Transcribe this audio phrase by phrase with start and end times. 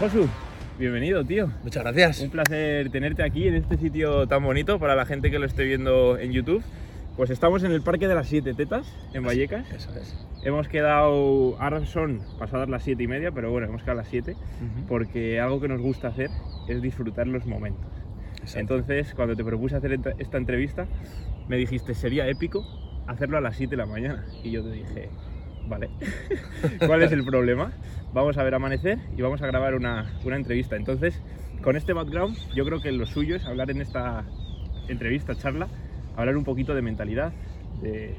[0.00, 0.26] Josu.
[0.78, 1.50] Bienvenido, tío.
[1.62, 2.20] Muchas gracias.
[2.22, 5.64] Un placer tenerte aquí en este sitio tan bonito para la gente que lo esté
[5.64, 6.62] viendo en YouTube.
[7.18, 9.70] Pues estamos en el Parque de las Siete Tetas, en Vallecas.
[9.70, 10.26] Eso es.
[10.42, 14.08] Hemos quedado, ahora son pasadas las siete y media, pero bueno, hemos quedado a las
[14.08, 14.36] 7
[14.88, 16.30] porque algo que nos gusta hacer
[16.66, 17.90] es disfrutar los momentos.
[18.40, 18.58] Exacto.
[18.58, 20.86] Entonces, cuando te propuse hacer esta entrevista,
[21.46, 22.64] me dijiste, sería épico
[23.06, 24.24] hacerlo a las 7 de la mañana.
[24.42, 25.10] Y yo te dije,
[25.70, 25.88] vale,
[26.86, 27.72] ¿cuál es el problema?
[28.12, 30.76] Vamos a ver amanecer y vamos a grabar una, una entrevista.
[30.76, 31.22] Entonces,
[31.62, 34.24] con este background, yo creo que lo suyo es hablar en esta
[34.88, 35.68] entrevista, charla,
[36.16, 37.32] hablar un poquito de mentalidad,
[37.80, 38.16] de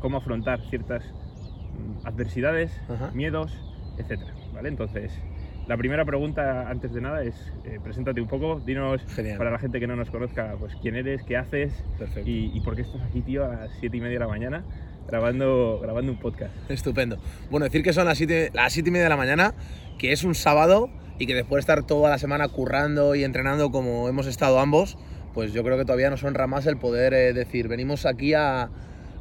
[0.00, 3.10] cómo afrontar ciertas mm, adversidades, Ajá.
[3.12, 3.50] miedos,
[3.96, 4.20] etc.
[4.52, 4.68] ¿Vale?
[4.68, 5.18] Entonces,
[5.66, 9.38] la primera pregunta, antes de nada, es eh, preséntate un poco, dinos Genial.
[9.38, 11.84] para la gente que no nos conozca, pues quién eres, qué haces
[12.26, 14.64] y, y por qué estás aquí, tío, a las 7 y media de la mañana
[15.10, 16.52] grabando, grabando un podcast.
[16.70, 17.18] Estupendo.
[17.50, 19.54] Bueno, decir que son las 7 las siete y media de la mañana,
[19.98, 23.70] que es un sábado y que después de estar toda la semana currando y entrenando
[23.70, 24.96] como hemos estado ambos,
[25.34, 28.70] pues yo creo que todavía nos honra más el poder eh, decir, venimos aquí a,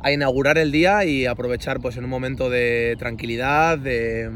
[0.01, 4.29] a inaugurar el día y aprovechar pues en un momento de tranquilidad, de,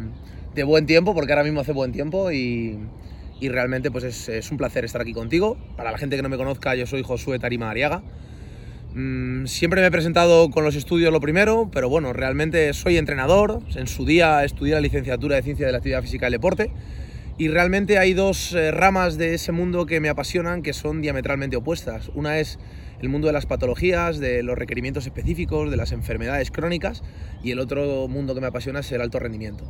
[0.56, 2.80] de buen tiempo, porque ahora mismo hace buen tiempo y,
[3.40, 5.58] y realmente pues es, es un placer estar aquí contigo.
[5.78, 8.02] Para la gente que no me conozca, yo soy Josué Tarima Ariaga.
[8.96, 13.60] Mm, siempre me he presentado con los estudios lo primero, pero bueno, realmente soy entrenador.
[13.76, 16.70] En su día estudié la licenciatura de Ciencia de la Actividad Física y el Deporte.
[17.40, 21.56] Y realmente hay dos eh, ramas de ese mundo que me apasionan que son diametralmente
[21.56, 22.12] opuestas.
[22.14, 22.60] Una es
[23.04, 27.04] el mundo de las patologías, de los requerimientos específicos, de las enfermedades crónicas
[27.44, 29.66] y el otro mundo que me apasiona es el alto rendimiento.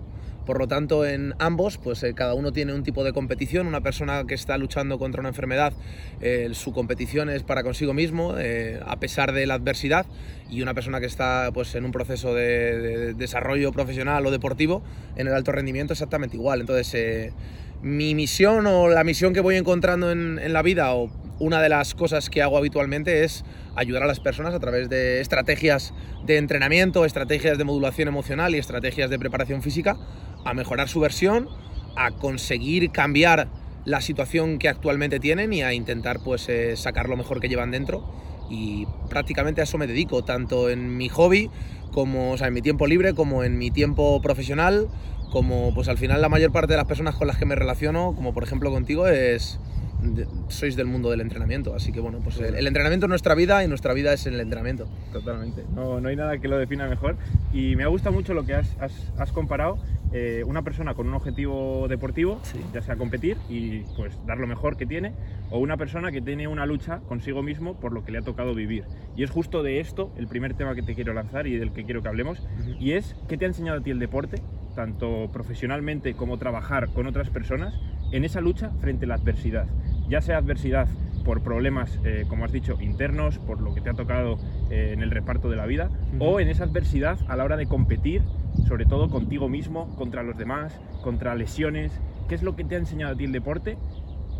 [0.45, 3.65] Por lo tanto, en ambos, pues eh, cada uno tiene un tipo de competición.
[3.65, 5.73] Una persona que está luchando contra una enfermedad,
[6.21, 10.05] eh, su competición es para consigo mismo, eh, a pesar de la adversidad.
[10.51, 14.83] Y una persona que está pues, en un proceso de, de desarrollo profesional o deportivo,
[15.15, 16.59] en el alto rendimiento, exactamente igual.
[16.61, 17.33] Entonces,
[17.81, 21.09] mi misión o la misión que voy encontrando en, en la vida o
[21.43, 23.43] una de las cosas que hago habitualmente es
[23.75, 25.93] ayudar a las personas a través de estrategias
[26.25, 29.97] de entrenamiento, estrategias de modulación emocional y estrategias de preparación física
[30.45, 31.49] a mejorar su versión,
[31.97, 33.49] a conseguir cambiar
[33.83, 37.71] la situación que actualmente tienen y a intentar pues eh, sacar lo mejor que llevan
[37.71, 38.09] dentro.
[38.49, 41.49] Y prácticamente a eso me dedico tanto en mi hobby
[41.91, 44.87] como o sea, en mi tiempo libre como en mi tiempo profesional
[45.31, 48.13] como pues al final la mayor parte de las personas con las que me relaciono
[48.15, 49.59] como por ejemplo contigo es
[50.03, 53.33] de- sois del mundo del entrenamiento así que bueno pues el, el entrenamiento es nuestra
[53.35, 55.63] vida y nuestra vida es el entrenamiento Totalmente.
[55.75, 57.15] No, no hay nada que lo defina mejor.
[57.53, 59.77] Y me ha gustado mucho lo que has, has- has comparado.
[60.15, 62.59] eh, una persona con un objetivo deportivo, Sí.
[62.71, 65.11] ya sea competir y pues dar lo mejor que tiene,
[65.49, 68.53] o una persona que tiene una lucha consigo mismo por lo que le ha tocado
[68.53, 68.83] vivir.
[69.15, 71.83] Y es justo de esto el primer tema que te quiero lanzar y del que
[71.83, 72.37] quiero que hablemos.
[72.79, 74.39] Y es, ¿qué te ha enseñado a ti el deporte,
[74.75, 77.73] tanto profesionalmente como trabajar con otras personas,
[78.11, 79.65] en esa lucha frente a la adversidad?
[80.13, 80.87] Ya sea adversidad
[81.25, 84.37] por problemas, eh, como has dicho, internos, por lo que te ha tocado
[84.69, 87.65] eh, en el reparto de la vida, o en esa adversidad a la hora de
[87.65, 88.21] competir,
[88.67, 91.99] sobre todo contigo mismo, contra los demás, contra lesiones.
[92.29, 93.75] ¿Qué es lo que te ha enseñado a ti el deporte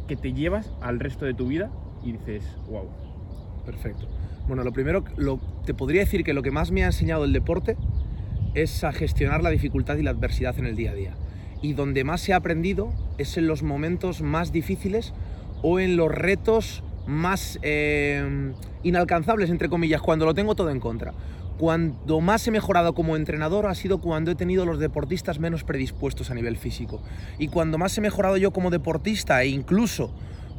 [0.07, 1.71] que te llevas al resto de tu vida
[2.03, 2.87] y dices, wow?
[3.65, 4.07] Perfecto.
[4.47, 7.33] Bueno, lo primero, lo, te podría decir que lo que más me ha enseñado el
[7.33, 7.77] deporte
[8.53, 11.15] es a gestionar la dificultad y la adversidad en el día a día.
[11.63, 15.15] Y donde más he aprendido es en los momentos más difíciles
[15.63, 18.53] o en los retos más eh,
[18.83, 21.13] inalcanzables, entre comillas, cuando lo tengo todo en contra.
[21.57, 26.29] Cuando más he mejorado como entrenador ha sido cuando he tenido los deportistas menos predispuestos
[26.29, 27.01] a nivel físico.
[27.39, 30.13] Y cuando más he mejorado yo como deportista e incluso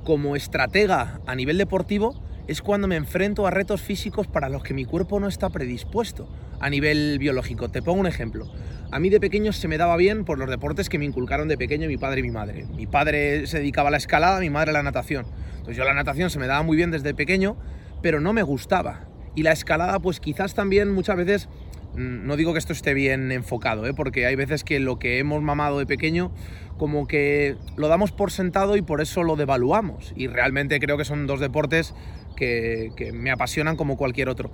[0.04, 2.15] como estratega a nivel deportivo
[2.47, 6.28] es cuando me enfrento a retos físicos para los que mi cuerpo no está predispuesto
[6.64, 7.69] a nivel biológico.
[7.69, 8.50] Te pongo un ejemplo.
[8.91, 11.58] A mí de pequeño se me daba bien por los deportes que me inculcaron de
[11.58, 12.64] pequeño mi padre y mi madre.
[12.75, 15.26] Mi padre se dedicaba a la escalada, mi madre a la natación.
[15.56, 17.58] Entonces yo la natación se me daba muy bien desde pequeño,
[18.00, 19.04] pero no me gustaba.
[19.34, 21.48] Y la escalada pues quizás también muchas veces
[21.97, 23.92] mm, no digo que esto esté bien enfocado, ¿eh?
[23.92, 26.33] porque hay veces que lo que hemos mamado de pequeño
[26.78, 30.15] como que lo damos por sentado y por eso lo devaluamos.
[30.16, 31.94] Y realmente creo que son dos deportes
[32.36, 34.50] que, que me apasionan como cualquier otro.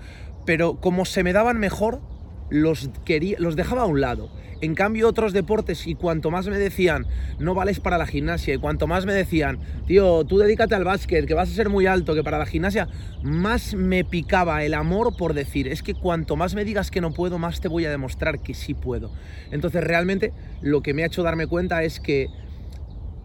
[0.51, 2.01] Pero como se me daban mejor,
[2.49, 4.33] los, quería, los dejaba a un lado.
[4.61, 7.07] En cambio, otros deportes, y cuanto más me decían,
[7.39, 11.25] no vales para la gimnasia, y cuanto más me decían, tío, tú dedícate al básquet,
[11.25, 12.89] que vas a ser muy alto, que para la gimnasia,
[13.23, 17.13] más me picaba el amor por decir, es que cuanto más me digas que no
[17.13, 19.13] puedo, más te voy a demostrar que sí puedo.
[19.53, 20.33] Entonces, realmente,
[20.63, 22.27] lo que me ha hecho darme cuenta es que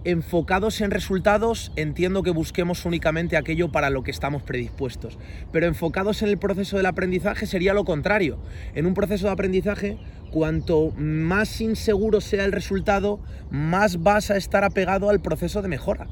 [0.05, 5.17] enfocados en resultados, entiendo que busquemos únicamente aquello para lo que estamos predispuestos.
[5.51, 8.37] Pero enfocados en el proceso del aprendizaje sería lo contrario.
[8.75, 9.97] En un proceso de aprendizaje,
[10.31, 13.19] cuanto más inseguro sea el resultado,
[13.49, 16.07] más vas a estar apegado al proceso de mejora.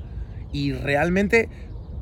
[0.52, 1.50] Y realmente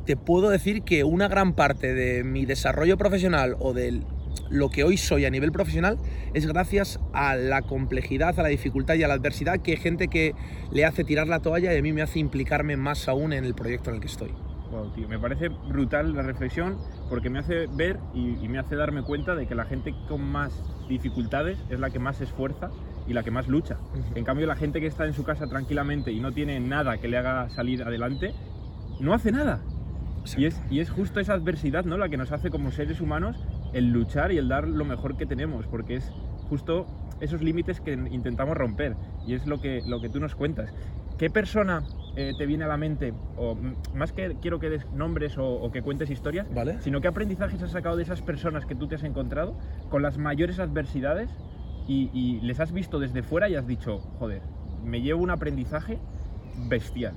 [0.05, 4.03] te puedo decir que una gran parte de mi desarrollo profesional o del
[4.49, 5.97] lo que hoy soy a nivel profesional
[6.33, 10.07] es gracias a la complejidad, a la dificultad y a la adversidad que hay gente
[10.07, 10.33] que
[10.71, 13.55] le hace tirar la toalla y a mí me hace implicarme más aún en el
[13.55, 14.33] proyecto en el que estoy.
[14.71, 16.77] Wow, tío, me parece brutal la reflexión
[17.09, 20.53] porque me hace ver y, me hace darme cuenta de que la gente con más
[20.87, 22.69] dificultades es la que más se esfuerza
[23.05, 23.77] y la que más lucha.
[24.15, 27.09] En cambio, la gente que está en su casa tranquilamente y no tiene nada que
[27.09, 28.33] le haga salir adelante,
[29.01, 29.61] no hace nada.
[30.37, 31.97] Y es, y es, justo esa adversidad ¿no?
[31.97, 33.37] la que nos hace como seres humanos
[33.73, 36.11] el luchar y el dar lo mejor que tenemos, porque es
[36.49, 36.85] justo
[37.19, 38.95] esos límites que intentamos romper
[39.25, 40.73] y es lo que, lo que tú nos cuentas.
[41.17, 41.83] ¿Qué persona
[42.15, 43.55] eh, te viene a la mente, o
[43.93, 46.47] más que quiero que des nombres o, que cuentes historias,
[46.79, 49.55] sino qué aprendizajes has sacado de esas personas que tú te has encontrado
[49.89, 51.29] con las mayores adversidades
[51.87, 54.41] y, y les has visto desde fuera y has dicho, joder,
[54.83, 55.99] me llevo un aprendizaje
[56.67, 57.13] bestial?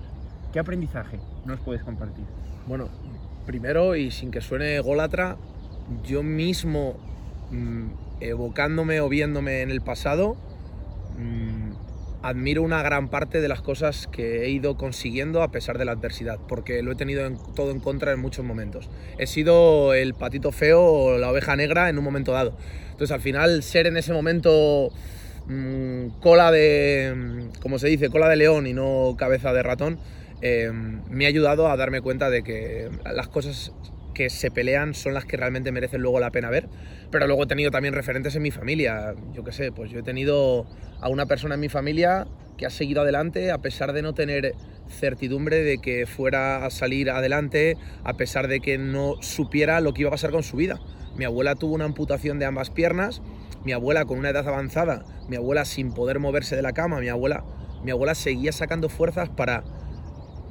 [0.53, 2.25] ¿Qué aprendizaje nos puedes compartir?
[2.67, 2.89] Bueno,
[3.47, 5.37] primero y sin que suene golatra,
[6.05, 6.97] yo mismo,
[7.51, 7.87] mm,
[8.21, 10.37] evocándome o viéndome en el pasado,
[11.19, 11.73] mm,
[12.23, 15.93] admiro una gran parte de las cosas que he ido consiguiendo a pesar de la
[15.93, 18.89] adversidad, porque lo he tenido todo en contra en muchos momentos.
[19.19, 22.57] He sido el patito feo o la oveja negra en un momento dado.
[22.93, 24.91] Entonces al final ser en ese momento
[25.49, 29.99] mm, cola de, como se dice, cola de león y no cabeza de ratón,
[30.41, 30.71] eh,
[31.11, 33.73] me ha ayudado a darme cuenta de que las cosas
[34.15, 36.69] que se pelean son las que realmente merecen luego la pena ver.
[37.11, 39.15] Pero luego he tenido también referentes en mi familia.
[39.35, 40.67] Yo qué sé, pues yo he tenido
[41.01, 42.27] a una persona en mi familia
[42.57, 44.55] que ha seguido adelante a pesar de no tener
[44.89, 50.03] certidumbre de que fuera a salir adelante, a pesar de que no supiera lo que
[50.03, 50.81] iba a pasar con su vida.
[51.17, 53.23] Mi abuela tuvo una amputación de ambas piernas,
[53.65, 57.09] mi abuela con una edad avanzada, mi abuela sin poder moverse de la cama, mi
[57.09, 57.45] abuela,
[57.83, 59.65] mi abuela seguía sacando fuerzas para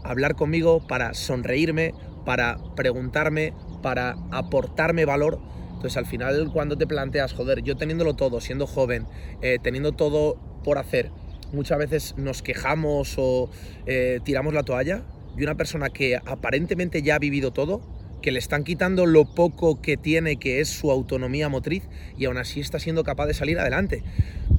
[0.03, 1.93] hablar conmigo, para sonreírme,
[2.25, 5.39] para preguntarme, para aportarme valor.
[5.75, 9.05] Entonces al final cuando te planteas, joder, yo teniéndolo todo, siendo joven,
[9.41, 11.11] eh, teniendo todo por hacer,
[11.51, 13.49] muchas veces nos quejamos o
[13.85, 15.03] eh, tiramos la toalla
[15.35, 17.81] de una persona que aparentemente ya ha vivido todo,
[18.21, 21.83] que le están quitando lo poco que tiene, que es su autonomía motriz,
[22.17, 24.03] y aún así está siendo capaz de salir adelante.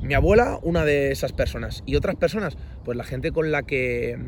[0.02, 1.82] Mi abuela, una de esas personas.
[1.86, 4.18] Y otras personas, pues la gente con la que,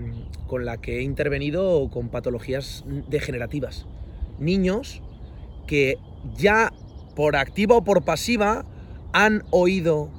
[0.46, 3.86] con la que he intervenido con patologías degenerativas.
[4.38, 5.02] Niños
[5.66, 5.98] que
[6.36, 6.72] ya
[7.14, 8.64] por activa o por pasiva
[9.12, 10.10] han oído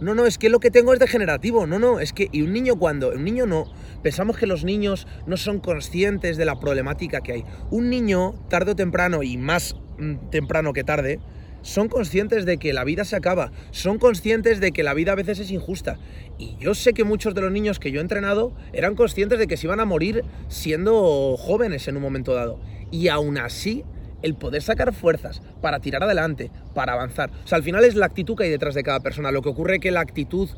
[0.00, 1.66] no, no, es que lo que tengo es degenerativo.
[1.66, 2.28] No, no, es que.
[2.32, 3.10] Y un niño cuando.
[3.10, 3.66] Un niño no.
[4.02, 7.44] Pensamos que los niños no son conscientes de la problemática que hay.
[7.70, 11.20] Un niño, tarde o temprano, y más mm, temprano que tarde,
[11.62, 15.16] son conscientes de que la vida se acaba, son conscientes de que la vida a
[15.16, 15.98] veces es injusta.
[16.38, 19.46] Y yo sé que muchos de los niños que yo he entrenado eran conscientes de
[19.46, 22.58] que se iban a morir siendo jóvenes en un momento dado.
[22.90, 23.84] Y aún así,
[24.22, 27.30] el poder sacar fuerzas para tirar adelante, para avanzar.
[27.44, 29.30] O sea, al final es la actitud que hay detrás de cada persona.
[29.30, 30.48] Lo que ocurre es que la actitud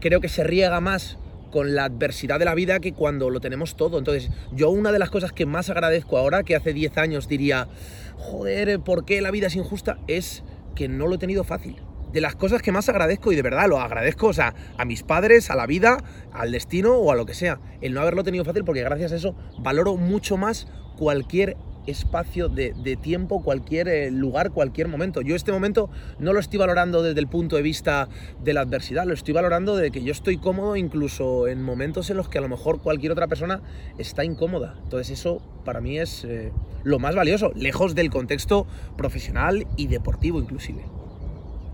[0.00, 1.18] creo que se riega más
[1.50, 3.98] con la adversidad de la vida que cuando lo tenemos todo.
[3.98, 7.68] Entonces, yo una de las cosas que más agradezco ahora, que hace 10 años diría,
[8.16, 9.98] joder, ¿por qué la vida es injusta?
[10.06, 10.42] Es
[10.74, 11.76] que no lo he tenido fácil.
[12.12, 15.02] De las cosas que más agradezco, y de verdad lo agradezco, o sea, a mis
[15.04, 15.98] padres, a la vida,
[16.32, 19.16] al destino o a lo que sea, el no haberlo tenido fácil, porque gracias a
[19.16, 20.66] eso valoro mucho más
[20.96, 25.22] cualquier espacio de, tiempo, cualquier eh, lugar, cualquier momento.
[25.22, 28.08] Yo este momento no lo estoy valorando desde el punto de vista
[28.42, 32.16] de la adversidad, lo estoy valorando de que yo estoy cómodo incluso en momentos en
[32.16, 33.60] los que a lo mejor cualquier otra persona
[33.98, 34.74] está incómoda.
[34.82, 36.52] Entonces eso para mí es eh,
[36.84, 40.84] lo más valioso, lejos del contexto profesional y deportivo inclusive.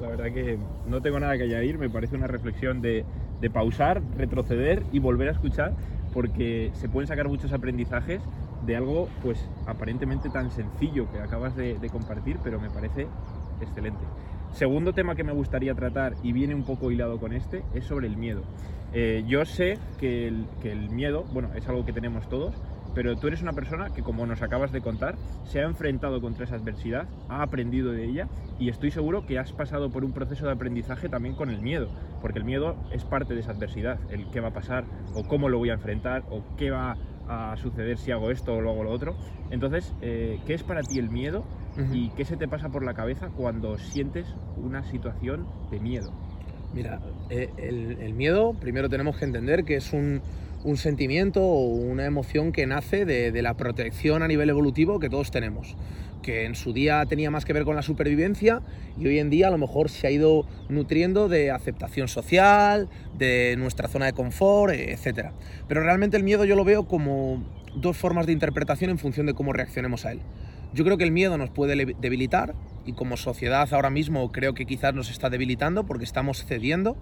[0.01, 3.05] La verdad que no tengo nada que añadir, me parece una reflexión de,
[3.41, 5.73] de pausar, retroceder y volver a escuchar
[6.13, 8.23] porque se pueden sacar muchos aprendizajes
[8.67, 13.07] de algo pues aparentemente tan sencillo que acabas de, compartir, pero me parece
[13.61, 14.05] excelente.
[14.53, 18.07] Segundo tema que me gustaría tratar y viene un poco hilado con este es sobre
[18.07, 18.43] el miedo.
[18.93, 22.55] Eh, yo sé que el, que el miedo, bueno, es algo que tenemos todos,
[22.97, 26.45] pero tú eres una persona que, como nos acabas de contar, se ha enfrentado contra
[26.45, 28.27] esa adversidad, ha aprendido de ella
[28.59, 31.89] y estoy seguro que has pasado por un proceso de aprendizaje también con el miedo,
[32.23, 35.51] porque el miedo es parte de esa adversidad, el qué va a pasar o cómo
[35.51, 36.97] lo voy a enfrentar o qué va
[37.29, 39.17] a suceder si hago esto o luego lo otro.
[39.51, 41.45] Entonces, eh, ¿qué es para ti el miedo
[41.93, 46.13] y qué se te pasa por la cabeza cuando sientes una situación de miedo?
[46.75, 50.21] Mira, eh, el, miedo, primero tenemos que entender que es un,
[50.65, 55.09] un sentimiento o una emoción que nace de, de la protección a nivel evolutivo que
[55.09, 55.77] todos tenemos
[56.27, 58.61] que en su día tenía más que ver con la supervivencia
[58.99, 63.55] y hoy en día a lo mejor se ha ido nutriendo de aceptación social, de
[63.57, 65.31] nuestra zona de confort, etc.
[65.69, 67.45] Pero realmente el miedo yo lo veo como
[67.77, 70.21] dos formas de interpretación en función de cómo reaccionemos a él.
[70.75, 74.67] Yo creo que el miedo nos puede debilitar y como sociedad ahora mismo creo que
[74.67, 76.97] quizás nos está debilitando porque estamos cediendo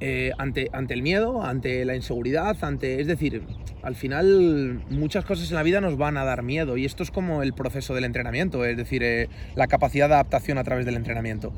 [0.00, 3.00] eh, ante, ante el miedo, ante la inseguridad, ante...
[3.00, 3.42] Es decir,
[3.82, 7.10] al final muchas cosas en la vida nos van a dar miedo y esto es
[7.10, 10.94] como el proceso del entrenamiento, es decir, eh, la capacidad de adaptación a través del
[10.94, 11.52] entrenamiento.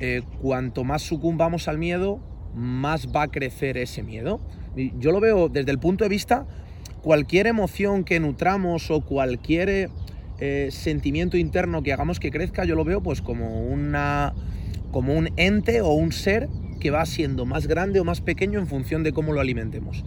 [0.00, 2.18] Eh, cuanto más sucumbamos al miedo,
[2.54, 4.40] más va a crecer ese miedo.
[4.74, 6.46] yo lo veo desde el punto de vista,
[7.02, 9.90] cualquier emoción que nutramos o cualquier
[10.70, 14.34] sentimiento interno que hagamos que crezca, yo lo veo pues como, una,
[14.90, 16.48] como un ente o un ser
[16.82, 20.04] que va siendo más grande o más pequeño en función de cómo lo alimentemos.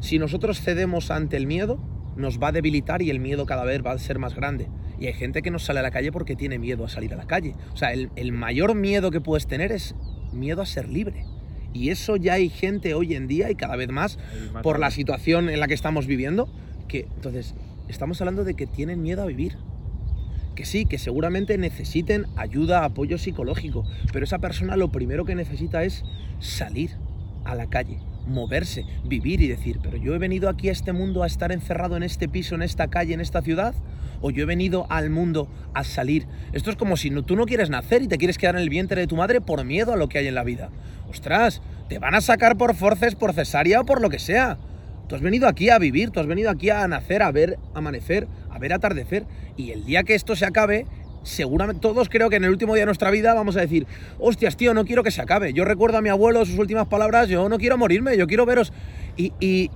[0.00, 1.78] Si nosotros cedemos ante el miedo,
[2.16, 4.68] nos va a debilitar y el miedo cada vez va a ser más grande.
[5.00, 7.16] Y hay gente que no sale a la calle porque tiene miedo a salir a
[7.16, 7.54] la calle.
[7.72, 9.94] O sea, el, mayor miedo que puedes tener es
[10.30, 11.24] miedo a ser libre.
[11.72, 14.18] Y eso ya hay gente hoy en día y cada vez más
[14.62, 16.52] por la situación en la que estamos viviendo,
[16.88, 17.54] que entonces
[17.88, 19.56] estamos hablando de que tienen miedo a vivir
[20.58, 25.84] que sí, que seguramente necesiten ayuda, apoyo psicológico, pero esa persona lo primero que necesita
[25.84, 26.02] es
[26.40, 26.90] salir
[27.44, 31.22] a la calle, moverse, vivir y decir, pero yo he venido aquí a este mundo
[31.22, 33.72] a estar encerrado en este piso, en esta calle, en esta ciudad,
[34.20, 36.26] o yo he venido al mundo a salir.
[36.52, 39.00] Esto es como si tú no quieres nacer y te quieres quedar en el vientre
[39.00, 40.70] de tu madre por miedo a lo que hay en la vida.
[41.08, 44.58] Ostras, te van a sacar por forces, por cesárea o por lo que sea.
[45.08, 48.26] Tú has venido aquí a vivir, tú has venido aquí a nacer, a ver amanecer,
[48.58, 49.24] ver atardecer.
[49.56, 50.86] Y el día que esto se acabe,
[51.22, 53.86] seguramente todos creo que en el último día de nuestra vida vamos a decir,
[54.18, 55.52] hostias, tío, no quiero que se acabe.
[55.52, 58.72] Yo recuerdo a mi abuelo sus últimas palabras, yo no quiero morirme, yo quiero veros.
[59.16, 59.32] Y,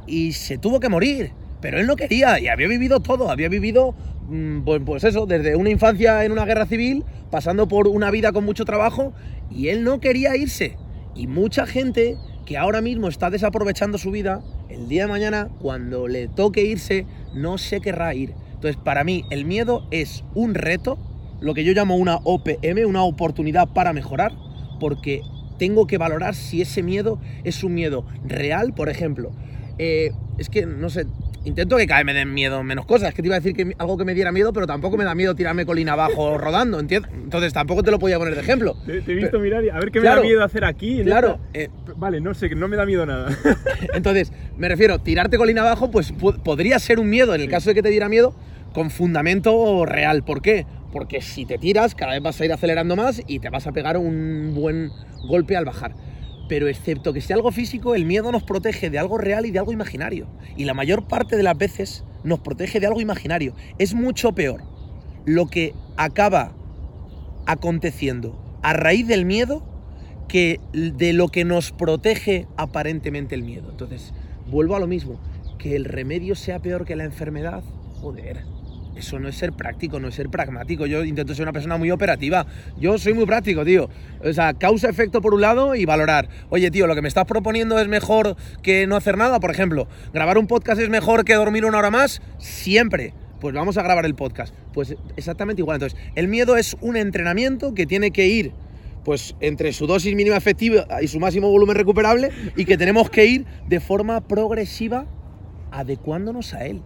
[0.07, 3.95] y, se tuvo que morir, pero él no quería y había vivido todo, había vivido,
[4.29, 8.45] mm, pues eso, desde una infancia en una guerra civil, pasando por una vida con
[8.45, 9.13] mucho trabajo,
[9.51, 10.77] y él no quería irse.
[11.17, 16.09] Y mucha gente que ahora mismo está desaprovechando su vida, el día de mañana, cuando
[16.09, 18.35] le toque irse, no se querrá ir.
[18.63, 20.97] Entonces, para mí, el miedo es un reto,
[21.41, 24.33] lo que yo llamo una OPM, una oportunidad para mejorar,
[24.79, 25.23] porque
[25.59, 29.33] tengo que valorar si ese miedo es un miedo real, por ejemplo.
[29.79, 31.07] Eh, es que, no sé,
[31.45, 33.11] intento que cada vez me den miedo menos cosas.
[33.11, 35.05] Es que te iba a decir que algo que me diera miedo, pero tampoco me
[35.05, 37.11] da miedo tirarme colina abajo rodando, ¿entiendes?
[37.13, 38.77] Entonces tampoco te lo podía poner de ejemplo.
[38.87, 41.03] Te, he visto mirar y a ver qué me da miedo hacer aquí.
[41.03, 41.39] claro.
[41.55, 43.37] Eh, vale, no sé, no me da miedo nada.
[43.95, 47.75] Entonces, me refiero, tirarte colina abajo, pues podría ser un miedo en el caso de
[47.75, 48.35] que te diera miedo,
[48.73, 50.23] con fundamento real.
[50.25, 50.67] ¿Por qué?
[50.93, 53.73] Porque si te tiras, cada vez vas a ir acelerando más y te vas a
[53.73, 54.91] pegar un buen
[55.27, 55.95] golpe al bajar.
[56.49, 59.59] Pero excepto que sea algo físico, el miedo nos protege de algo real y de
[59.59, 60.27] algo imaginario.
[60.57, 63.55] Y la mayor parte de las veces nos protege de algo imaginario.
[63.79, 64.63] Es mucho peor
[65.25, 66.53] lo que acaba
[67.47, 69.65] aconteciendo a raíz del miedo
[70.29, 73.71] que de lo que nos protege aparentemente el miedo.
[73.71, 74.13] Entonces,
[74.51, 75.21] vuelvo a lo mismo,
[75.59, 77.63] que el remedio sea peor que la enfermedad,
[78.01, 78.45] joder,
[78.97, 80.87] eso no es ser práctico, no es ser pragmático.
[80.87, 82.47] Yo intento ser una persona muy operativa.
[82.79, 83.89] Yo soy muy práctico, tío.
[84.25, 86.29] O sea, causa-efecto por un lado y valorar.
[86.51, 89.41] Oye, tío, lo que me estás proponiendo es mejor que no hacer nada.
[89.41, 92.21] Por ejemplo, grabar un podcast es mejor que dormir una hora más.
[92.39, 93.15] Siempre.
[93.41, 94.55] Pues vamos a grabar el podcast.
[94.73, 95.77] Pues exactamente igual.
[95.77, 98.53] Entonces, el miedo es un entrenamiento que tiene que ir
[99.05, 103.27] pues entre su dosis mínima efectiva y su máximo volumen recuperable y que tenemos que
[103.27, 105.07] ir de forma progresiva
[105.73, 106.83] adecuándonos a él.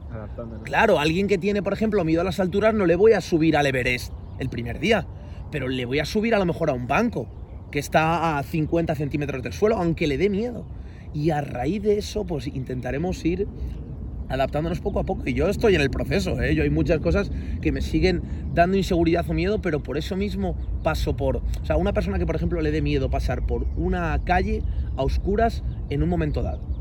[0.65, 3.57] Claro, alguien que tiene, por ejemplo, miedo a las alturas, no le voy a subir
[3.57, 5.07] al Everest el primer día,
[5.51, 7.27] pero le voy a subir a lo mejor a un banco
[7.71, 10.67] que está a 50 centímetros del suelo, aunque le dé miedo.
[11.13, 13.49] Y a raíz de eso, pues intentaremos ir
[14.29, 15.23] adaptándonos poco a poco.
[15.27, 16.55] Y yo estoy en el proceso, ¿eh?
[16.55, 18.23] yo hay muchas cosas que me siguen
[18.55, 21.39] dando inseguridad o miedo, pero por eso mismo paso por...
[21.39, 24.63] O sea, una persona que, por ejemplo, le dé miedo pasar por una calle
[24.97, 26.76] a oscuras en un momento dado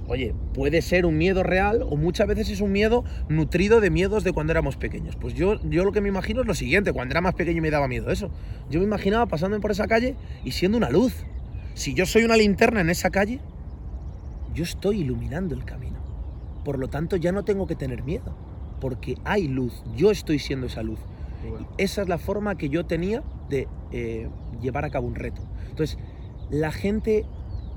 [0.00, 3.90] pues, oye, puede ser un miedo real o muchas veces es un miedo nutrido de
[3.90, 5.16] miedos de cuando éramos pequeños.
[5.16, 7.70] Pues yo, yo lo que me imagino es lo siguiente, cuando era más pequeño me
[7.70, 8.30] daba miedo eso.
[8.70, 11.24] Yo me imaginaba pasando por esa calle y siendo una luz.
[11.74, 13.40] Si yo soy una linterna en esa calle,
[14.54, 15.98] yo estoy iluminando el camino.
[16.64, 18.34] Por lo tanto, ya no tengo que tener miedo,
[18.80, 20.98] porque hay luz, yo estoy siendo esa luz.
[21.76, 24.28] Esa es la forma que yo tenía de eh,
[24.62, 25.42] llevar a cabo un reto.
[25.68, 25.98] Entonces,
[26.50, 27.26] la gente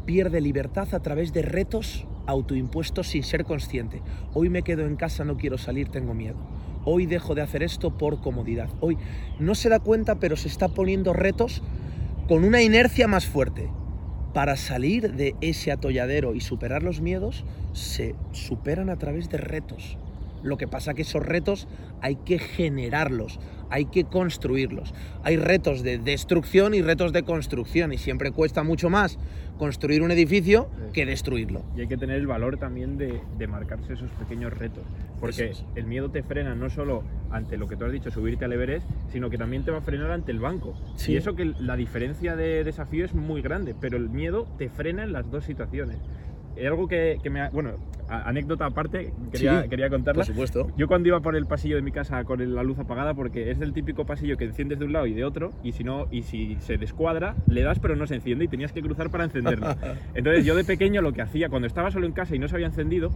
[0.07, 4.01] pierde libertad a través de retos autoimpuestos sin ser consciente.
[4.33, 6.37] Hoy me quedo en casa, no quiero salir, tengo miedo.
[6.85, 8.69] Hoy dejo de hacer esto por comodidad.
[8.79, 8.97] Hoy
[9.37, 11.61] no se da cuenta, pero se está poniendo retos
[12.29, 13.69] con una inercia más fuerte
[14.33, 19.97] para salir de ese atolladero y superar los miedos, se superan a través de retos.
[20.43, 21.67] Lo que pasa que esos retos
[22.01, 24.93] hay que generarlos, hay que construirlos.
[25.23, 29.17] Hay retos de destrucción y retos de construcción y siempre cuesta mucho más
[29.57, 31.63] construir un edificio que destruirlo.
[31.75, 34.83] Y hay que tener el valor también de, marcarse esos pequeños retos,
[35.19, 38.53] porque el miedo te frena no solo ante lo que tú has dicho, subirte al
[38.53, 40.75] Everest, sino que también te va a frenar ante el banco.
[41.07, 45.03] Y eso que la diferencia de desafío es muy grande, pero el miedo te frena
[45.03, 45.97] en las dos situaciones
[46.65, 47.75] algo que, que, me bueno,
[48.09, 50.23] anécdota aparte, quería, quería contarla.
[50.23, 50.71] Por supuesto.
[50.77, 53.61] Yo cuando iba por el pasillo de mi casa con la luz apagada, porque es
[53.61, 56.23] el típico pasillo que enciendes de un lado y de otro, y si no, y
[56.23, 59.67] si se descuadra, le das pero no se enciende y tenías que cruzar para encenderlo.
[60.15, 62.55] Entonces yo de pequeño lo que hacía, cuando estaba solo en casa y no se
[62.55, 63.11] había encendido,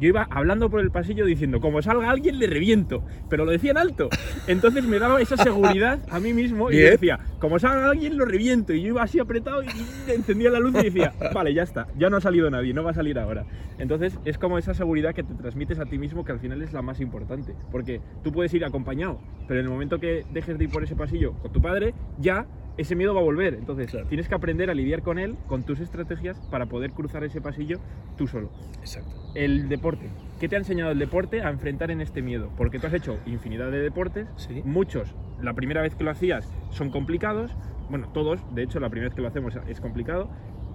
[0.00, 3.70] yo iba hablando por el pasillo diciendo, como salga alguien le reviento, pero lo decía
[3.70, 4.08] en alto.
[4.46, 8.72] Entonces me daba esa seguridad a mí mismo y decía, como salga alguien lo reviento.
[8.72, 9.68] Y yo iba así apretado y
[10.08, 12.90] encendía la luz y decía, vale, ya está, ya no ha salido nadie, no va
[12.90, 13.44] a salir ahora.
[13.78, 16.72] Entonces es como esa seguridad que te transmites a ti mismo que al final es
[16.72, 17.54] la más importante.
[17.70, 20.96] Porque tú puedes ir acompañado, pero en el momento que dejes de ir por ese
[20.96, 23.54] pasillo con tu padre, ya ese miedo va a volver.
[23.54, 27.40] Entonces tienes que aprender a lidiar con él, con tus estrategias, para poder cruzar ese
[27.40, 27.78] pasillo
[28.16, 28.50] tú solo.
[28.80, 29.14] Exacto.
[29.36, 30.10] El deporte.
[30.40, 32.50] ¿Qué te ha enseñado el deporte a enfrentar en este miedo?
[32.56, 34.26] Porque tú has hecho infinidad de deportes,
[34.64, 37.52] muchos, la primera vez que lo hacías, son complicados.
[37.88, 40.28] Bueno, todos, de hecho, la primera vez que lo hacemos es complicado.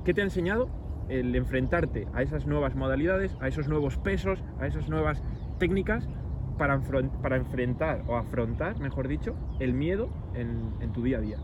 [0.06, 0.70] ¿Qué te ha enseñado
[1.10, 5.22] el enfrentarte a esas nuevas modalidades, a esos nuevos pesos, a esas nuevas
[5.58, 6.08] técnicas
[6.58, 6.80] para,
[7.22, 11.38] para enfrentar o afrontar, mejor dicho, el miedo en tu día a día?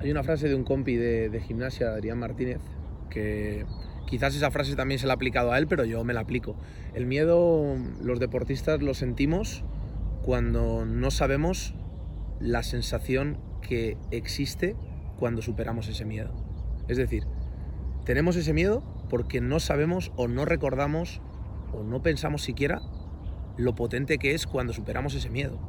[0.00, 2.62] Hay una frase de un compi de, gimnasia, Adrián Martínez,
[3.10, 3.66] que
[4.06, 6.56] quizás esa frase también se la ha aplicado a él, pero yo me la aplico.
[6.94, 9.62] El miedo, los deportistas lo sentimos
[10.22, 11.74] cuando no sabemos
[12.40, 14.74] la sensación que existe
[15.18, 16.32] cuando superamos ese miedo.
[16.88, 17.26] Es decir,
[18.10, 21.22] tenemos ese miedo porque no sabemos o no recordamos
[21.72, 22.82] o no pensamos siquiera
[23.56, 25.60] lo potente que es cuando superamos ese miedo.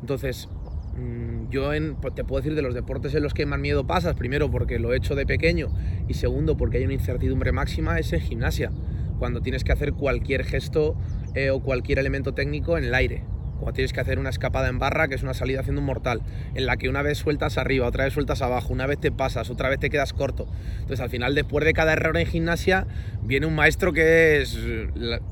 [0.00, 0.48] Entonces,
[0.96, 4.14] Mm, yo pues, te puedo decir de los deportes en los que más miedo pasas,
[4.14, 5.68] primero porque lo he hecho de pequeño
[6.06, 8.70] y segundo porque hay una incertidumbre máxima, es en gimnasia,
[9.18, 10.96] cuando tienes que hacer cualquier gesto
[11.34, 13.24] eh, o cualquier elemento técnico en el aire.
[13.62, 16.22] Cuando tienes que hacer una escapada en barra, que es una salida haciendo un mortal,
[16.54, 19.50] en la que una vez sueltas arriba, otra vez sueltas abajo, una vez te pasas,
[19.50, 20.46] otra vez te quedas corto.
[20.74, 22.86] Entonces al final, después de cada error en gimnasia,
[23.22, 24.58] viene un maestro que es,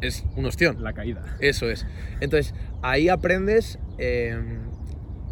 [0.00, 0.82] es un ostión.
[0.82, 1.36] La caída.
[1.40, 1.86] Eso es.
[2.20, 3.78] Entonces ahí aprendes...
[3.98, 4.38] Eh,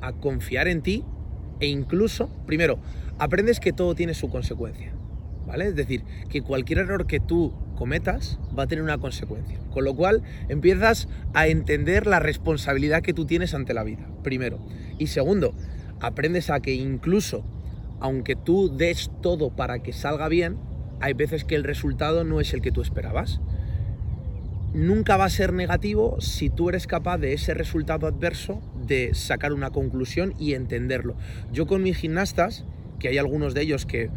[0.00, 1.04] a confiar en ti
[1.60, 2.78] e incluso, primero,
[3.18, 4.92] aprendes que todo tiene su consecuencia.
[5.46, 5.68] ¿Vale?
[5.68, 9.60] Es decir, que cualquier error que tú cometas va a tener una consecuencia.
[9.70, 14.58] Con lo cual empiezas a entender la responsabilidad que tú tienes ante la vida, primero.
[14.98, 15.54] Y segundo,
[16.00, 17.44] aprendes a que incluso,
[18.00, 20.58] aunque tú des todo para que salga bien,
[21.00, 23.40] hay veces que el resultado no es el que tú esperabas.
[24.74, 29.52] Nunca va a ser negativo si tú eres capaz de ese resultado adverso de sacar
[29.52, 31.14] una conclusión y entenderlo.
[31.52, 32.64] Yo con mis gimnastas,
[32.98, 34.10] que hay algunos de ellos que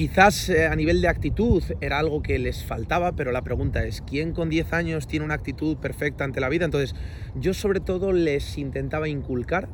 [0.00, 4.00] quizás eh, a nivel de actitud era algo que les faltaba, pero la pregunta es,
[4.00, 6.64] ¿quién con 10 años tiene una actitud perfecta ante la vida?
[6.64, 6.94] Entonces,
[7.34, 9.68] yo sobre todo les intentaba inculcar,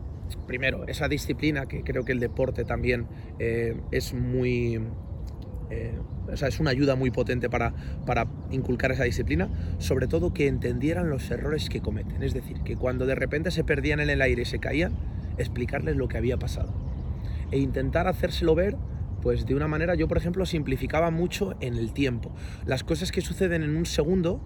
[0.48, 3.06] primero, esa disciplina, que creo que el deporte también
[3.38, 4.80] eh, es muy
[5.70, 7.72] eh, o sea, es una ayuda muy potente para,
[8.04, 12.24] para inculcar esa disciplina, sobre todo que entendieran los errores que cometen.
[12.24, 14.92] Es decir, que cuando de repente se perdían en el aire y se caían,
[15.38, 16.74] explicarles lo que había pasado.
[17.52, 18.76] E intentar hacérselo ver
[19.26, 22.30] pues de una manera, yo por ejemplo simplificaba mucho en el tiempo.
[22.64, 24.40] Las cosas que suceden en un segundo,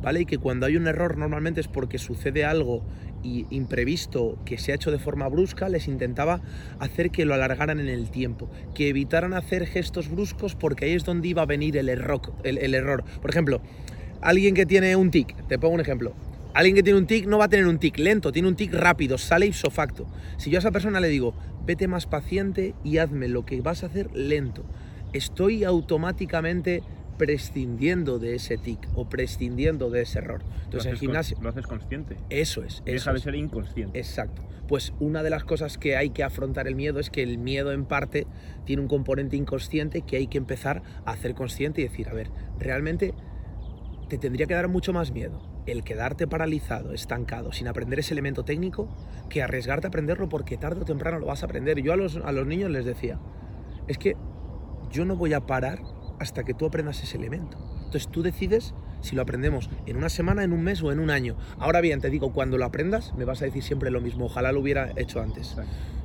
[0.00, 0.22] ¿vale?
[0.22, 2.82] Y que cuando hay un error normalmente es porque sucede algo
[3.22, 6.40] y imprevisto que se ha hecho de forma brusca, les intentaba
[6.78, 11.04] hacer que lo alargaran en el tiempo, que evitaran hacer gestos bruscos porque ahí es
[11.04, 12.32] donde iba a venir el error.
[12.42, 13.04] El, error.
[13.20, 13.60] Por ejemplo,
[14.22, 16.14] alguien que tiene un tic, te pongo un ejemplo.
[16.54, 18.74] Alguien que tiene un tic no va a tener un tic lento, tiene un tic
[18.74, 20.06] rápido, sale ipso facto.
[20.36, 21.34] Si yo a esa persona le digo,
[21.64, 24.62] vete más paciente y hazme lo que vas a hacer lento,
[25.14, 26.82] estoy automáticamente
[27.16, 30.42] prescindiendo de ese tic o prescindiendo de ese error.
[30.64, 31.38] Entonces en gimnasio...
[31.40, 32.16] Lo haces consciente.
[32.28, 32.82] Eso es.
[32.84, 33.98] Deja de ser inconsciente.
[33.98, 34.42] Exacto.
[34.68, 37.72] Pues una de las cosas que hay que afrontar el miedo es que el miedo
[37.72, 38.26] en parte
[38.66, 42.30] tiene un componente inconsciente que hay que empezar a hacer consciente y decir, a ver,
[42.58, 43.14] realmente
[44.08, 48.44] te tendría que dar mucho más miedo el quedarte paralizado, estancado, sin aprender ese elemento
[48.44, 48.88] técnico,
[49.28, 51.80] que arriesgarte a aprenderlo porque tarde o temprano lo vas a aprender.
[51.80, 53.18] Yo a los, a los niños les decía,
[53.88, 54.16] es que
[54.90, 55.82] yo no voy a parar
[56.18, 57.58] hasta que tú aprendas ese elemento.
[57.84, 61.10] Entonces tú decides si lo aprendemos en una semana, en un mes o en un
[61.10, 61.36] año.
[61.58, 64.26] Ahora bien, te digo, cuando lo aprendas, me vas a decir siempre lo mismo.
[64.26, 65.56] Ojalá lo hubiera hecho antes.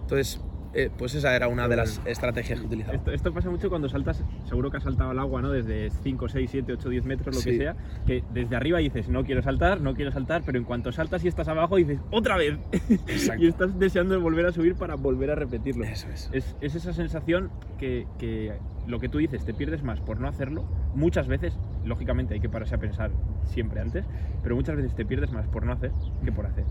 [0.02, 0.42] Entonces,
[0.74, 2.96] eh, pues esa era una de las estrategias que utilizaba.
[2.98, 5.52] Esto, esto pasa mucho cuando saltas, seguro que has saltado al agua, ¿no?
[5.52, 7.52] Desde 5, 6, 7, 8, 10 metros, lo Sí.
[7.52, 7.76] que sea,
[8.06, 11.28] que desde arriba dices, no quiero saltar, no quiero saltar, pero en cuanto saltas y
[11.28, 12.60] estás abajo dices, ¡otra vez!
[13.40, 15.84] Y estás deseando volver a subir para volver a repetirlo.
[15.86, 16.30] Eso es.
[16.34, 18.54] Es, es esa sensación que, que
[18.88, 20.66] lo que tú dices, te pierdes más por no hacerlo.
[20.96, 23.12] Muchas veces, lógicamente hay que pararse a pensar
[23.46, 24.06] siempre antes,
[24.44, 25.92] pero muchas veces te pierdes más por no hacer
[26.24, 26.64] que por hacer.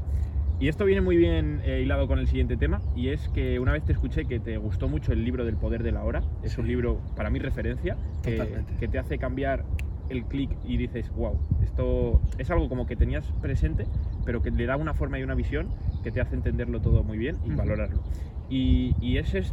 [0.58, 3.72] Y esto viene muy bien eh, hilado con el siguiente tema, y es que una
[3.72, 6.22] vez te escuché que te gustó mucho el libro del poder de la hora.
[6.42, 6.60] Es Sí.
[6.60, 9.64] un libro, para mí, referencia, que, te hace cambiar
[10.08, 13.86] el clic y dices, wow, esto es algo como que tenías presente,
[14.24, 15.68] pero que le da una forma y una visión
[16.02, 18.00] que te hace entenderlo todo muy bien y valorarlo.
[18.48, 19.52] Y, y ese es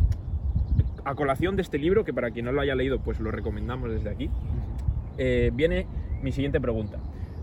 [1.03, 3.91] a colación de este libro, que para quien no lo haya leído, pues lo recomendamos
[3.91, 4.29] desde aquí,
[5.17, 5.85] eh, viene
[6.21, 6.97] mi siguiente pregunta.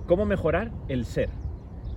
[0.06, 1.28] ¿Cómo mejorar el ser?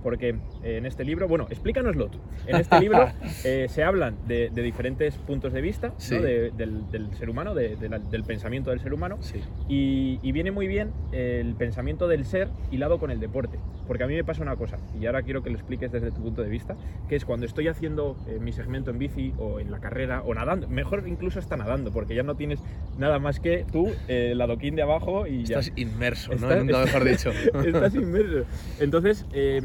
[0.04, 2.18] Porque eh, en este libro, bueno, explícanoslo tú.
[2.46, 3.08] En este libro
[3.44, 5.94] eh, se hablan de, de diferentes puntos de vista ¿no?
[5.98, 6.18] Sí.
[6.18, 9.40] de- del, del ser humano, de- de la- del pensamiento del ser humano, Sí.
[9.66, 13.58] y, y viene muy bien el pensamiento del ser hilado con el deporte.
[13.88, 16.22] Porque a mí me pasa una cosa, y ahora quiero que lo expliques desde tu
[16.22, 16.76] punto de vista,
[17.08, 20.34] que es cuando estoy haciendo eh, mi segmento en bici o en la carrera o
[20.34, 22.60] nadando, mejor incluso hasta nadando, porque ya no tienes
[22.98, 25.58] nada más que tú, eh, el adoquín de abajo y ya.
[25.60, 26.50] Estás inmerso, ¿no?
[26.50, 27.30] Estás- Nunca mejor dicho.
[27.66, 28.44] Estás inmerso.
[28.80, 29.60] Entonces, eh,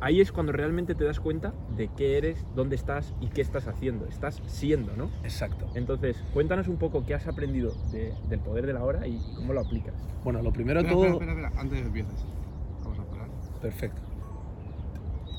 [0.00, 3.66] ahí es cuando realmente te das cuenta de qué eres, dónde estás y qué estás
[3.68, 4.06] haciendo.
[4.06, 5.10] Estás siendo, ¿no?
[5.22, 5.66] Exacto.
[5.74, 9.52] Entonces, cuéntanos un poco qué has aprendido de- del poder de la hora y cómo
[9.52, 9.94] lo aplicas.
[10.24, 11.12] Bueno, lo primero de Espera, todo.
[11.20, 12.24] espera, espera, espera, antes de que empieces.
[12.82, 13.28] Vamos a parar.
[13.62, 14.02] Perfecto.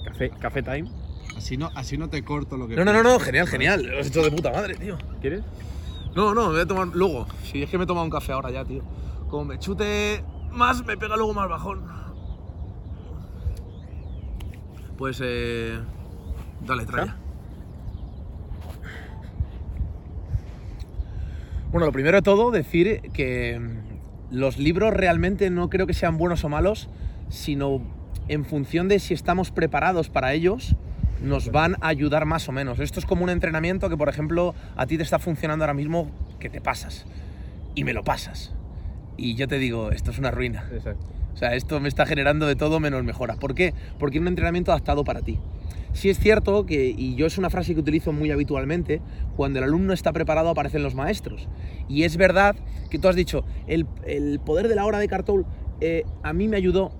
[0.05, 0.89] Café, café time,
[1.35, 2.75] Así no, así no te corto lo que.
[2.75, 3.83] No, no, no, no, genial, genial.
[3.85, 4.97] Lo has hecho de puta madre, tío.
[5.19, 5.41] ¿quieres?
[6.15, 7.27] No, no, me voy a tomar luego.
[7.43, 8.83] Si es que me he tomado un café ahora ya, tío.
[9.27, 11.83] Como me chute más, me pega luego más bajón.
[14.97, 15.79] Pues, eh.
[16.65, 17.09] Dale, trae.
[17.09, 17.15] ¿Ah?
[21.71, 26.17] Bueno, lo primero de todo, decir que mm, los libros realmente no creo que sean
[26.17, 26.89] buenos o malos,
[27.27, 27.81] sino
[28.27, 30.75] en función de si estamos preparados para ellos,
[31.21, 32.79] nos van a ayudar más o menos.
[32.79, 36.11] Esto es como un entrenamiento que, por ejemplo, a ti te está funcionando ahora mismo
[36.39, 37.05] que te pasas.
[37.73, 38.53] Y me lo pasas.
[39.17, 40.65] Y yo te digo, esto es una ruina.
[40.71, 41.05] Exacto.
[41.35, 43.35] O sea, esto me está generando de todo menos mejora.
[43.35, 43.73] ¿Por qué?
[43.99, 45.37] Porque es un entrenamiento adaptado para ti.
[45.91, 49.01] Sí es cierto que, y yo es una frase que utilizo muy habitualmente,
[49.35, 51.47] cuando el alumno está preparado aparecen los maestros.
[51.87, 52.55] Y es verdad
[52.89, 55.45] que tú has dicho, el, el poder de la hora de Cartoul
[55.81, 56.91] eh, a mí me ayudó,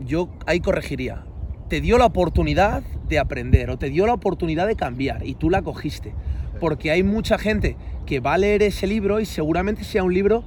[0.00, 1.24] yo ahí corregiría.
[1.68, 5.50] Te dio la oportunidad de aprender o te dio la oportunidad de cambiar y tú
[5.50, 6.14] la cogiste.
[6.60, 10.44] Porque hay mucha gente que va a leer ese libro y seguramente sea un libro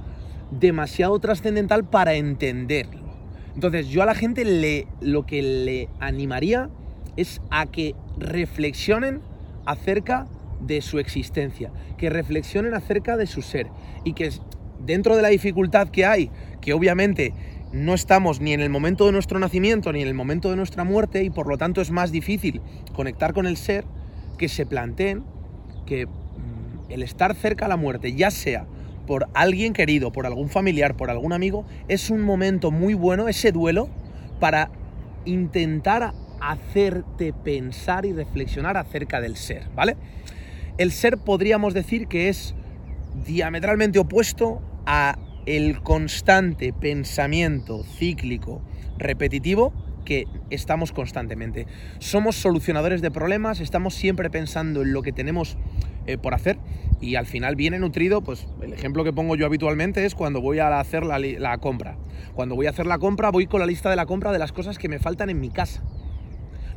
[0.50, 3.05] demasiado trascendental para entenderlo.
[3.56, 6.68] Entonces yo a la gente le, lo que le animaría
[7.16, 9.22] es a que reflexionen
[9.64, 10.26] acerca
[10.60, 13.68] de su existencia, que reflexionen acerca de su ser
[14.04, 14.30] y que
[14.84, 17.32] dentro de la dificultad que hay, que obviamente
[17.72, 20.84] no estamos ni en el momento de nuestro nacimiento ni en el momento de nuestra
[20.84, 22.60] muerte y por lo tanto es más difícil
[22.94, 23.86] conectar con el ser,
[24.36, 25.24] que se planteen
[25.86, 28.66] que mm, el estar cerca a la muerte, ya sea
[29.06, 33.52] por alguien querido, por algún familiar, por algún amigo, es un momento muy bueno, ese
[33.52, 33.88] duelo,
[34.40, 34.70] para
[35.24, 39.96] intentar hacerte pensar y reflexionar acerca del ser, ¿vale?
[40.78, 42.54] El ser podríamos decir que es
[43.24, 48.60] diametralmente opuesto a el constante pensamiento cíclico
[48.98, 49.72] repetitivo
[50.06, 51.66] que estamos constantemente.
[51.98, 55.58] Somos solucionadores de problemas, estamos siempre pensando en lo que tenemos
[56.06, 56.56] eh, por hacer
[57.02, 60.60] y al final viene nutrido, pues el ejemplo que pongo yo habitualmente es cuando voy
[60.60, 61.98] a hacer la, la compra.
[62.34, 64.52] Cuando voy a hacer la compra voy con la lista de la compra de las
[64.52, 65.82] cosas que me faltan en mi casa